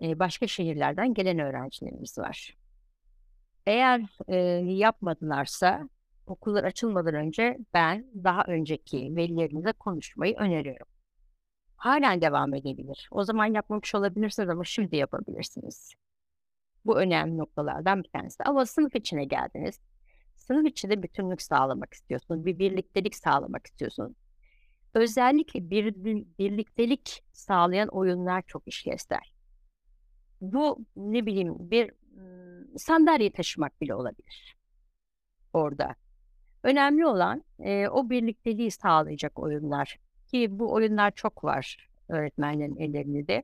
eee, 0.00 0.18
başka 0.18 0.46
şehirlerden 0.46 1.14
gelen 1.14 1.38
öğrencilerimiz 1.38 2.18
var. 2.18 2.56
Eğer 3.66 4.02
eee, 4.28 4.36
yapmadılarsa 4.76 5.88
okullar 6.26 6.64
açılmadan 6.64 7.14
önce 7.14 7.58
ben 7.74 8.06
daha 8.24 8.44
önceki 8.44 9.16
velilerinize 9.16 9.72
konuşmayı 9.72 10.36
öneriyorum. 10.36 10.86
Halen 11.76 12.20
devam 12.20 12.54
edebilir. 12.54 13.08
O 13.10 13.24
zaman 13.24 13.46
yapmamış 13.46 13.94
olabilirsiniz 13.94 14.48
ama 14.48 14.64
şimdi 14.64 14.96
yapabilirsiniz. 14.96 15.92
Bu 16.84 16.98
önemli 16.98 17.38
noktalardan 17.38 18.02
bir 18.02 18.08
tanesi. 18.08 18.42
Ama 18.44 18.66
sınıf 18.66 18.96
içine 18.96 19.24
geldiniz. 19.24 19.80
Sınıf 20.36 20.66
içinde 20.66 21.02
bütünlük 21.02 21.42
sağlamak 21.42 21.94
istiyorsunuz. 21.94 22.44
Bir 22.44 22.58
birliktelik 22.58 23.16
sağlamak 23.16 23.66
istiyorsunuz. 23.66 24.12
Özellikle 24.94 25.70
bir, 25.70 25.94
bir- 26.04 26.26
birliktelik 26.38 27.24
sağlayan 27.32 27.88
oyunlar 27.88 28.42
çok 28.46 28.68
işlevsel. 28.68 29.20
Bu 30.40 30.84
ne 30.96 31.26
bileyim 31.26 31.54
bir 31.70 31.90
mm, 32.16 32.78
sandalye 32.78 33.32
taşımak 33.32 33.80
bile 33.80 33.94
olabilir 33.94 34.56
orada. 35.52 35.94
Önemli 36.64 37.06
olan 37.06 37.44
e, 37.58 37.88
o 37.88 38.10
birlikteliği 38.10 38.70
sağlayacak 38.70 39.38
oyunlar. 39.38 39.98
Ki 40.30 40.46
bu 40.50 40.72
oyunlar 40.72 41.10
çok 41.10 41.44
var 41.44 41.88
öğretmenlerin 42.08 42.76
ellerinde 42.76 43.26
de. 43.26 43.42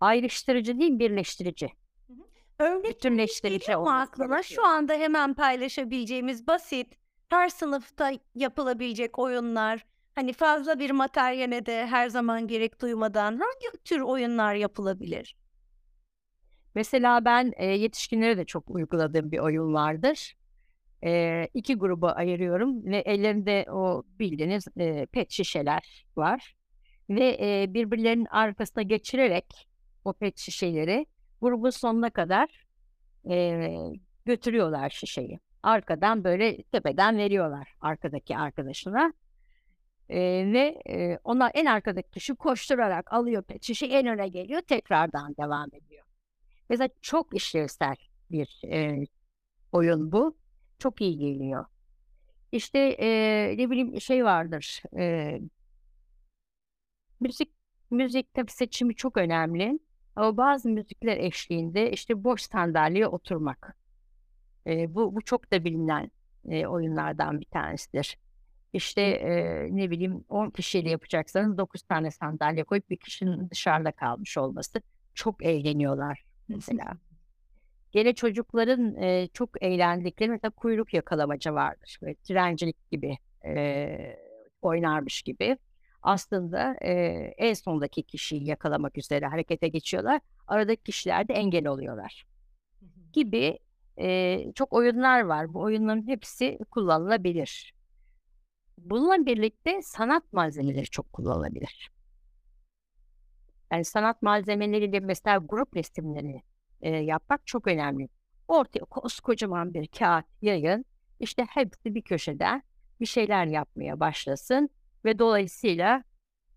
Ayrıştırıcı 0.00 0.78
değil, 0.78 0.98
birleştirici. 0.98 1.72
Örnek 2.58 2.84
Bütünleştirici 2.84 3.76
olması 3.76 3.96
aklına? 3.96 4.42
Şu 4.42 4.66
anda 4.66 4.92
hemen 4.92 5.34
paylaşabileceğimiz 5.34 6.46
basit, 6.46 6.98
her 7.28 7.48
sınıfta 7.48 8.10
yapılabilecek 8.34 9.18
oyunlar, 9.18 9.86
hani 10.14 10.32
fazla 10.32 10.78
bir 10.78 10.90
materyale 10.90 11.66
de 11.66 11.86
her 11.86 12.08
zaman 12.08 12.46
gerek 12.46 12.80
duymadan 12.80 13.32
hangi 13.32 13.82
tür 13.84 14.00
oyunlar 14.00 14.54
yapılabilir? 14.54 15.36
Mesela 16.74 17.24
ben 17.24 17.52
e, 17.56 17.66
yetişkinlere 17.66 18.36
de 18.36 18.44
çok 18.44 18.70
uyguladığım 18.70 19.32
bir 19.32 19.38
oyun 19.38 19.74
vardır. 19.74 20.36
E, 21.04 21.48
iki 21.54 21.74
gruba 21.74 22.12
ayırıyorum 22.12 22.84
ve 22.84 22.98
ellerinde 22.98 23.66
o 23.70 24.02
bildiğiniz 24.18 24.64
e, 24.76 25.06
pet 25.06 25.30
şişeler 25.30 26.06
var. 26.16 26.54
Ve 27.10 27.38
e, 27.40 27.74
birbirlerinin 27.74 28.26
arkasına 28.30 28.82
geçirerek 28.82 29.68
o 30.04 30.12
pet 30.12 30.38
şişeleri 30.38 31.06
grubun 31.40 31.70
sonuna 31.70 32.10
kadar 32.10 32.66
e, 33.30 33.68
götürüyorlar 34.24 34.90
şişeyi. 34.90 35.40
Arkadan 35.62 36.24
böyle 36.24 36.62
tepeden 36.62 37.18
veriyorlar 37.18 37.74
arkadaki 37.80 38.36
arkadaşına. 38.36 39.12
E, 40.08 40.18
ve 40.52 40.82
e, 40.88 41.18
onlar 41.24 41.52
en 41.54 41.66
arkadaki 41.66 42.10
kişi 42.10 42.34
koşturarak 42.34 43.12
alıyor 43.12 43.42
pet 43.42 43.62
şişe 43.64 43.86
en 43.86 44.06
öne 44.06 44.28
geliyor 44.28 44.60
tekrardan 44.60 45.34
devam 45.36 45.68
ediyor. 45.74 46.04
Mesela 46.68 46.88
çok 47.02 47.36
işlevsel 47.36 47.96
bir 48.30 48.60
e, 48.72 49.06
oyun 49.72 50.12
bu. 50.12 50.39
Çok 50.80 51.00
iyi 51.00 51.18
geliyor. 51.18 51.64
İşte 52.52 52.78
e, 52.78 53.08
ne 53.58 53.70
bileyim 53.70 54.00
şey 54.00 54.24
vardır. 54.24 54.82
E, 54.98 55.40
müzik 57.20 57.50
müzik 57.90 58.34
tabii 58.34 58.50
seçimi 58.50 58.94
çok 58.94 59.16
önemli. 59.16 59.78
Ama 60.16 60.36
bazı 60.36 60.68
müzikler 60.68 61.16
eşliğinde 61.16 61.92
işte 61.92 62.24
boş 62.24 62.42
sandalyeye 62.42 63.06
oturmak. 63.06 63.76
E, 64.66 64.94
bu, 64.94 65.14
bu 65.14 65.22
çok 65.22 65.52
da 65.52 65.64
bilinen 65.64 66.10
e, 66.48 66.66
oyunlardan 66.66 67.40
bir 67.40 67.46
tanesidir. 67.46 68.18
İşte 68.72 69.02
e, 69.02 69.68
ne 69.76 69.90
bileyim 69.90 70.24
10 70.28 70.50
kişiyle 70.50 70.90
yapacaksanız 70.90 71.58
9 71.58 71.82
tane 71.82 72.10
sandalye 72.10 72.64
koyup 72.64 72.90
bir 72.90 72.96
kişinin 72.96 73.50
dışarıda 73.50 73.92
kalmış 73.92 74.38
olması. 74.38 74.82
Çok 75.14 75.44
eğleniyorlar 75.44 76.24
mesela. 76.48 76.98
Gene 77.92 78.14
çocukların 78.14 78.96
e, 78.96 79.28
çok 79.32 79.62
eğlendikleri 79.62 80.30
mesela 80.30 80.50
kuyruk 80.50 80.94
yakalamaca 80.94 81.54
vardır. 81.54 81.98
Böyle 82.02 82.14
trencilik 82.14 82.90
gibi 82.90 83.18
e, 83.44 84.16
oynarmış 84.62 85.22
gibi. 85.22 85.58
Aslında 86.02 86.74
e, 86.82 86.92
en 87.38 87.54
sondaki 87.54 88.02
kişiyi 88.02 88.48
yakalamak 88.48 88.98
üzere 88.98 89.26
harekete 89.26 89.68
geçiyorlar. 89.68 90.20
Aradaki 90.46 90.82
kişiler 90.82 91.28
de 91.28 91.32
engel 91.34 91.66
oluyorlar. 91.66 92.26
Gibi 93.12 93.58
e, 93.98 94.38
çok 94.54 94.72
oyunlar 94.72 95.20
var. 95.20 95.54
Bu 95.54 95.60
oyunların 95.60 96.06
hepsi 96.08 96.58
kullanılabilir. 96.70 97.74
Bununla 98.78 99.26
birlikte 99.26 99.82
sanat 99.82 100.32
malzemeleri 100.32 100.86
çok 100.86 101.12
kullanılabilir. 101.12 101.90
Yani 103.72 103.84
sanat 103.84 104.22
malzemeleriyle 104.22 105.00
mesela 105.00 105.38
grup 105.38 105.76
resimleri 105.76 106.42
e, 106.82 106.90
yapmak 106.90 107.46
çok 107.46 107.66
önemli. 107.66 108.08
Ortaya 108.48 108.84
koskocaman 108.84 109.74
bir 109.74 109.86
kağıt 109.86 110.24
yayın, 110.42 110.84
işte 111.20 111.46
hepsi 111.50 111.94
bir 111.94 112.02
köşeden 112.02 112.62
bir 113.00 113.06
şeyler 113.06 113.46
yapmaya 113.46 114.00
başlasın 114.00 114.70
ve 115.04 115.18
dolayısıyla 115.18 116.04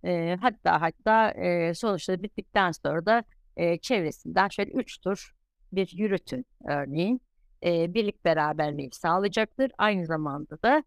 e, 0.04 0.38
hatta 0.42 0.82
hatta 0.82 1.32
e, 1.32 1.74
sonuçta 1.74 2.24
bittikten 2.24 2.72
sonra 2.72 3.06
da 3.06 3.24
e, 3.58 3.78
çevresinden 3.78 4.48
şöyle 4.48 4.72
üç 4.72 4.98
tur 5.02 5.36
bir 5.72 5.88
yürütün 5.98 6.46
örneğin 6.66 7.22
e, 7.64 7.94
birlik 7.94 8.26
beraberliği 8.26 8.90
sağlayacaktır. 8.92 9.72
Aynı 9.78 10.06
zamanda 10.06 10.62
da 10.62 10.84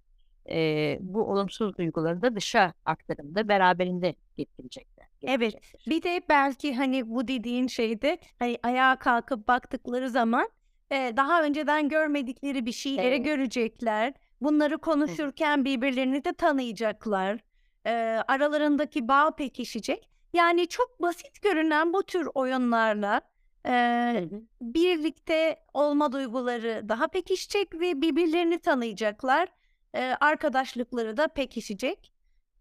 e, 0.51 0.99
bu 1.01 1.23
olumsuz 1.33 1.77
duyguları 1.77 2.23
da 2.23 2.35
dışa 2.35 2.73
aktarımda 2.85 3.49
beraberinde 3.49 4.15
getirecekler. 4.37 4.96
Evet. 5.23 5.55
Bir 5.87 6.03
de 6.03 6.23
belki 6.29 6.75
hani 6.75 7.15
bu 7.15 7.29
dediğin 7.29 7.67
şeyde 7.67 8.19
hani 8.39 8.59
ayağa 8.63 8.97
kalkıp 8.97 9.49
baktıkları 9.49 10.11
zaman 10.11 10.49
e, 10.91 11.13
daha 11.17 11.43
önceden 11.43 11.89
görmedikleri 11.89 12.67
bir 12.67 12.73
şeyleri 12.73 13.07
Evet. 13.07 13.25
görecekler. 13.25 14.15
Bunları 14.41 14.79
konuşurken 14.79 15.65
birbirlerini 15.65 16.25
de 16.25 16.33
tanıyacaklar. 16.33 17.39
E, 17.87 17.93
aralarındaki 18.29 19.09
bağ 19.09 19.31
pekişecek. 19.37 20.09
Yani 20.33 20.69
çok 20.69 21.03
basit 21.03 21.43
görünen 21.43 21.93
bu 21.93 22.03
tür 22.03 22.29
oyunlarla 22.35 23.21
e, 23.67 24.29
birlikte 24.61 25.57
olma 25.75 26.13
duyguları 26.13 26.89
daha 26.89 27.09
pekişecek 27.09 27.75
ve 27.81 28.01
birbirlerini 28.01 28.59
tanıyacaklar. 28.59 29.49
E, 29.95 30.17
arkadaşlıkları 30.21 31.17
da 31.17 31.29
pekişecek. 31.29 32.13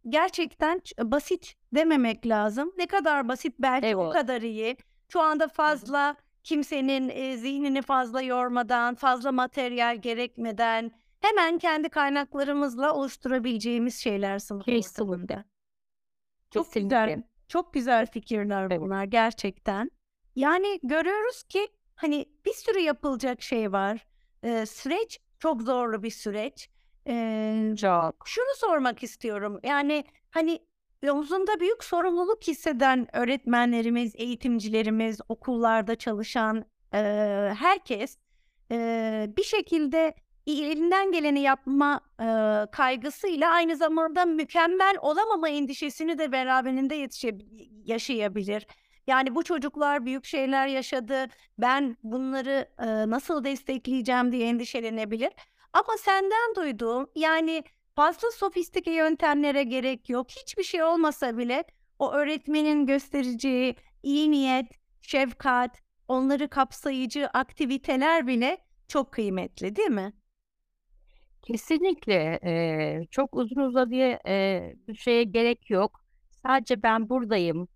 Gerçekten 0.10 0.78
ç- 0.78 1.12
basit 1.12 1.54
dememek 1.76 2.28
lazım. 2.28 2.74
Ne 2.78 2.88
kadar 2.88 3.28
basit 3.28 3.56
belki 3.60 3.96
o 3.96 4.04
Evet. 4.04 4.13
kadar 4.13 4.41
iyi. 4.41 4.78
Şu 5.10 5.22
anda 5.22 5.48
fazla 5.48 6.15
kimsenin 6.44 7.10
e, 7.10 7.38
zihnini 7.38 7.82
fazla 7.82 8.22
yormadan, 8.22 8.96
fazla 8.96 9.32
materyal 9.32 10.02
gerekmeden 10.02 10.91
hemen 11.20 11.58
kendi 11.58 11.89
kaynaklarımızla 11.89 12.94
oluşturabileceğimiz 12.96 13.96
şeyler 14.00 14.39
sınıf 14.39 14.68
ortamında. 14.68 15.44
Çok 16.52 16.65
Kesinlikle. 16.65 17.06
güzel, 17.06 17.24
çok 17.48 17.74
güzel 17.74 18.06
fikirler 18.06 18.63
Evet. 18.65 18.80
bunlar 18.82 19.04
gerçekten. 19.04 19.91
Yani 20.36 20.80
görüyoruz 20.84 21.44
ki 21.44 21.68
hani 21.96 22.26
bir 22.46 22.54
sürü 22.54 22.80
yapılacak 22.80 23.41
şey 23.41 23.72
var. 23.72 24.08
Ee, 24.44 24.65
süreç 24.65 25.20
çok 25.39 25.62
zorlu 25.62 26.04
bir 26.04 26.10
süreç. 26.10 26.70
Ee, 27.08 27.74
Çok. 27.82 28.15
şunu 28.26 28.56
sormak 28.56 29.04
istiyorum. 29.04 29.60
Yani 29.63 30.04
hani 30.32 30.60
omzunda 31.10 31.60
büyük 31.60 31.84
sorumluluk 31.84 32.44
hisseden 32.48 33.15
öğretmenlerimiz, 33.15 34.13
eğitimcilerimiz, 34.15 35.20
okullarda 35.30 35.96
çalışan 35.96 36.65
e, 36.94 36.98
herkes 37.58 38.18
e, 38.72 39.30
bir 39.38 39.44
şekilde 39.44 40.15
elinden 40.48 41.12
geleni 41.12 41.39
yapma 41.39 42.02
e, 42.20 42.26
kaygısıyla 42.72 43.52
aynı 43.52 43.76
zamanda 43.76 44.26
mükemmel 44.26 44.96
olamama 45.02 45.50
endişesini 45.50 46.18
de 46.18 46.32
beraberinde 46.32 46.96
yetişe, 46.96 47.38
yaşayabilir. 47.86 48.68
Yani 49.08 49.36
bu 49.36 49.44
çocuklar 49.44 50.06
büyük 50.06 50.26
şeyler 50.26 50.68
yaşadı. 50.68 51.28
Ben 51.58 51.98
bunları 52.04 52.70
e, 52.80 53.10
nasıl 53.10 53.44
destekleyeceğim 53.44 54.32
diye 54.32 54.48
endişelenebilir. 54.48 55.30
Ama 55.76 55.98
senden 55.98 56.56
duyduğum 56.56 57.10
yani 57.16 57.64
fazla 57.96 58.32
sofistike 58.32 58.92
yöntemlere 58.92 59.64
gerek 59.64 60.10
yok. 60.10 60.32
Hiçbir 60.32 60.64
şey 60.64 60.84
olmasa 60.84 61.38
bile 61.38 61.64
o 62.00 62.12
öğretmenin 62.14 62.86
göstereceği 62.86 63.76
iyi 64.04 64.32
niyet, 64.32 64.68
şefkat, 65.02 65.82
onları 66.08 66.50
kapsayıcı 66.50 67.28
aktiviteler 67.28 68.28
bile 68.28 68.58
çok 68.88 69.12
kıymetli 69.12 69.76
değil 69.76 69.90
mi? 69.90 70.14
Kesinlikle 71.42 72.40
eee, 72.44 73.08
çok 73.12 73.36
uzun 73.36 73.62
uzadıya 73.62 74.20
eee, 74.28 74.76
bir 74.88 74.96
şeye 74.96 75.24
gerek 75.24 75.70
yok. 75.70 76.06
Sadece 76.44 76.84
ben 76.84 77.10
buradayım 77.10 77.68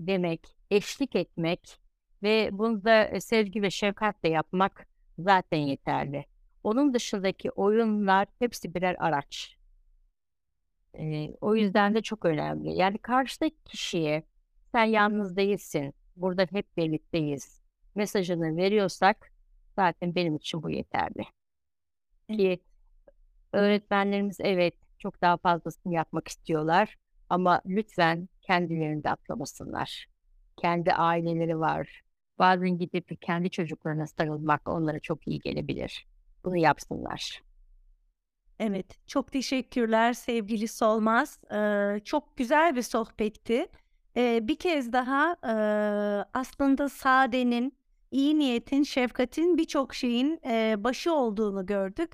demek, 0.00 0.56
eşlik 0.70 1.16
etmek 1.16 1.80
ve 2.24 2.50
bunu 2.52 2.84
da 2.84 3.04
e, 3.04 3.20
sevgi 3.22 3.62
ve 3.62 3.70
şefkatle 3.70 4.30
yapmak 4.30 4.88
zaten 5.18 5.58
yeterli. 5.58 6.26
Onun 6.64 6.94
dışındaki 6.94 7.50
oyunlar 7.50 8.28
hepsi 8.38 8.74
birer 8.74 8.96
araç. 8.98 9.56
Eee, 10.94 11.36
o 11.40 11.56
yüzden 11.56 11.94
de 11.94 12.02
çok 12.02 12.24
önemli. 12.24 12.70
Yani 12.74 12.98
karşıdaki 12.98 13.56
kişiye 13.64 14.22
sen 14.72 14.84
yalnız 14.84 15.36
değilsin, 15.36 15.94
burada 16.16 16.46
hep 16.50 16.76
birlikteyiz 16.76 17.60
mesajını 17.94 18.56
veriyorsak 18.56 19.32
zaten 19.76 20.14
benim 20.14 20.36
için 20.36 20.62
bu 20.62 20.70
yeterli. 20.70 21.24
Ki 22.28 22.60
öğretmenlerimiz 23.52 24.36
evet 24.40 24.74
çok 24.98 25.22
daha 25.22 25.36
fazlasını 25.36 25.94
yapmak 25.94 26.28
istiyorlar 26.28 26.96
ama 27.30 27.62
lütfen 27.66 28.28
kendilerini 28.42 29.04
de 29.04 29.10
atlamasınlar. 29.10 30.06
Kendi 30.56 30.92
aileleri 30.92 31.60
var. 31.60 32.02
Bazen 32.38 32.78
gidip 32.78 33.22
kendi 33.22 33.50
çocuklarına 33.50 34.06
sarılmak 34.06 34.68
onlara 34.68 35.00
çok 35.00 35.28
iyi 35.28 35.40
gelebilir. 35.40 36.06
Bunu 36.44 36.56
yapsınlar. 36.56 37.42
Evet, 38.60 39.06
çok 39.06 39.32
teşekkürler 39.32 40.12
sevgili 40.12 40.68
Solmaz. 40.68 41.38
Ee, 41.52 42.00
çok 42.04 42.36
güzel 42.36 42.76
bir 42.76 42.82
sohbetti. 42.82 43.66
Ee, 44.16 44.40
bir 44.42 44.56
kez 44.56 44.92
daha 44.92 45.36
e, 45.44 45.54
aslında 46.34 46.88
sadenin, 46.88 47.76
iyi 48.10 48.38
niyetin, 48.38 48.82
şefkatin 48.82 49.58
birçok 49.58 49.94
şeyin 49.94 50.40
e, 50.46 50.74
başı 50.84 51.14
olduğunu 51.14 51.66
gördük. 51.66 52.12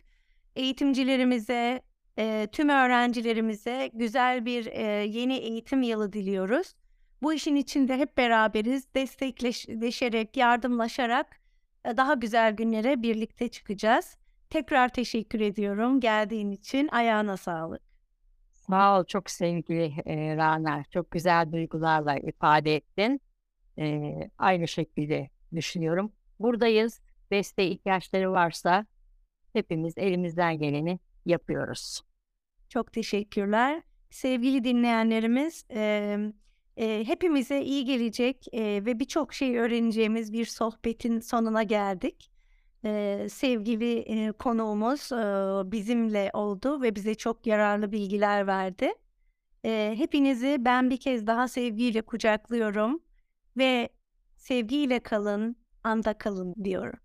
Eğitimcilerimize, 0.56 1.82
e, 2.18 2.48
tüm 2.52 2.68
öğrencilerimize 2.68 3.90
güzel 3.94 4.44
bir 4.46 4.66
e, 4.66 4.82
yeni 5.06 5.36
eğitim 5.36 5.82
yılı 5.82 6.12
diliyoruz. 6.12 6.74
Bu 7.22 7.32
işin 7.32 7.56
içinde 7.56 7.96
hep 7.96 8.16
beraberiz, 8.16 8.94
destekleşerek, 8.94 10.36
yardımlaşarak 10.36 11.40
daha 11.96 12.14
güzel 12.14 12.53
günlere 12.53 13.03
birlikte 13.03 13.49
çıkacağız. 13.49 14.16
Tekrar 14.51 14.88
teşekkür 14.88 15.40
ediyorum 15.40 16.01
geldiğin 16.01 16.51
için. 16.51 16.88
Ayağına 16.88 17.37
sağlık. 17.37 17.83
Sağ 18.53 19.01
ol 19.01 19.05
çok 19.05 19.31
sevgili 19.31 19.94
e, 20.07 20.37
Rana. 20.37 20.85
Çok 20.90 21.11
güzel 21.11 21.53
duygularla 21.53 22.16
ifade 22.16 22.77
ettin. 22.77 23.20
E, 23.79 24.12
aynı 24.38 24.68
şekilde 24.68 25.31
düşünüyorum. 25.55 26.12
Buradayız. 26.40 27.01
Desteğe 27.31 27.70
ihtiyaçları 27.70 28.33
varsa 28.33 28.87
hepimiz 29.53 29.99
elimizden 29.99 30.59
geleni 30.59 30.99
yapıyoruz. 31.27 32.03
Çok 32.68 32.92
teşekkürler. 32.92 33.83
Sevgili 34.11 34.64
dinleyenlerimiz, 34.64 35.64
e, 35.70 36.18
e, 36.76 37.04
hepimize 37.06 37.62
iyi 37.62 37.84
gelecek 37.84 38.46
e, 38.52 38.62
ve 38.86 39.00
birçok 39.00 39.34
şey 39.34 39.58
öğreneceğimiz 39.58 40.32
bir 40.32 40.44
sohbetin 40.44 41.20
sonuna 41.20 41.62
geldik. 41.62 42.30
E, 42.84 43.26
sevgili 43.30 43.98
e, 43.98 44.32
konuğumuz 44.32 45.12
e, 45.12 45.72
bizimle 45.72 46.30
oldu 46.32 46.82
ve 46.82 46.94
bize 46.94 47.14
çok 47.14 47.46
yararlı 47.46 47.92
bilgiler 47.92 48.46
verdi. 48.46 48.92
E, 49.64 49.94
hepinizi 49.96 50.56
ben 50.60 50.90
bir 50.90 50.96
kez 50.96 51.26
daha 51.26 51.48
sevgiyle 51.48 52.02
kucaklıyorum 52.02 53.00
ve 53.56 53.88
sevgiyle 54.36 55.00
kalın, 55.00 55.56
anda 55.84 56.18
kalın 56.18 56.54
diyorum. 56.64 56.98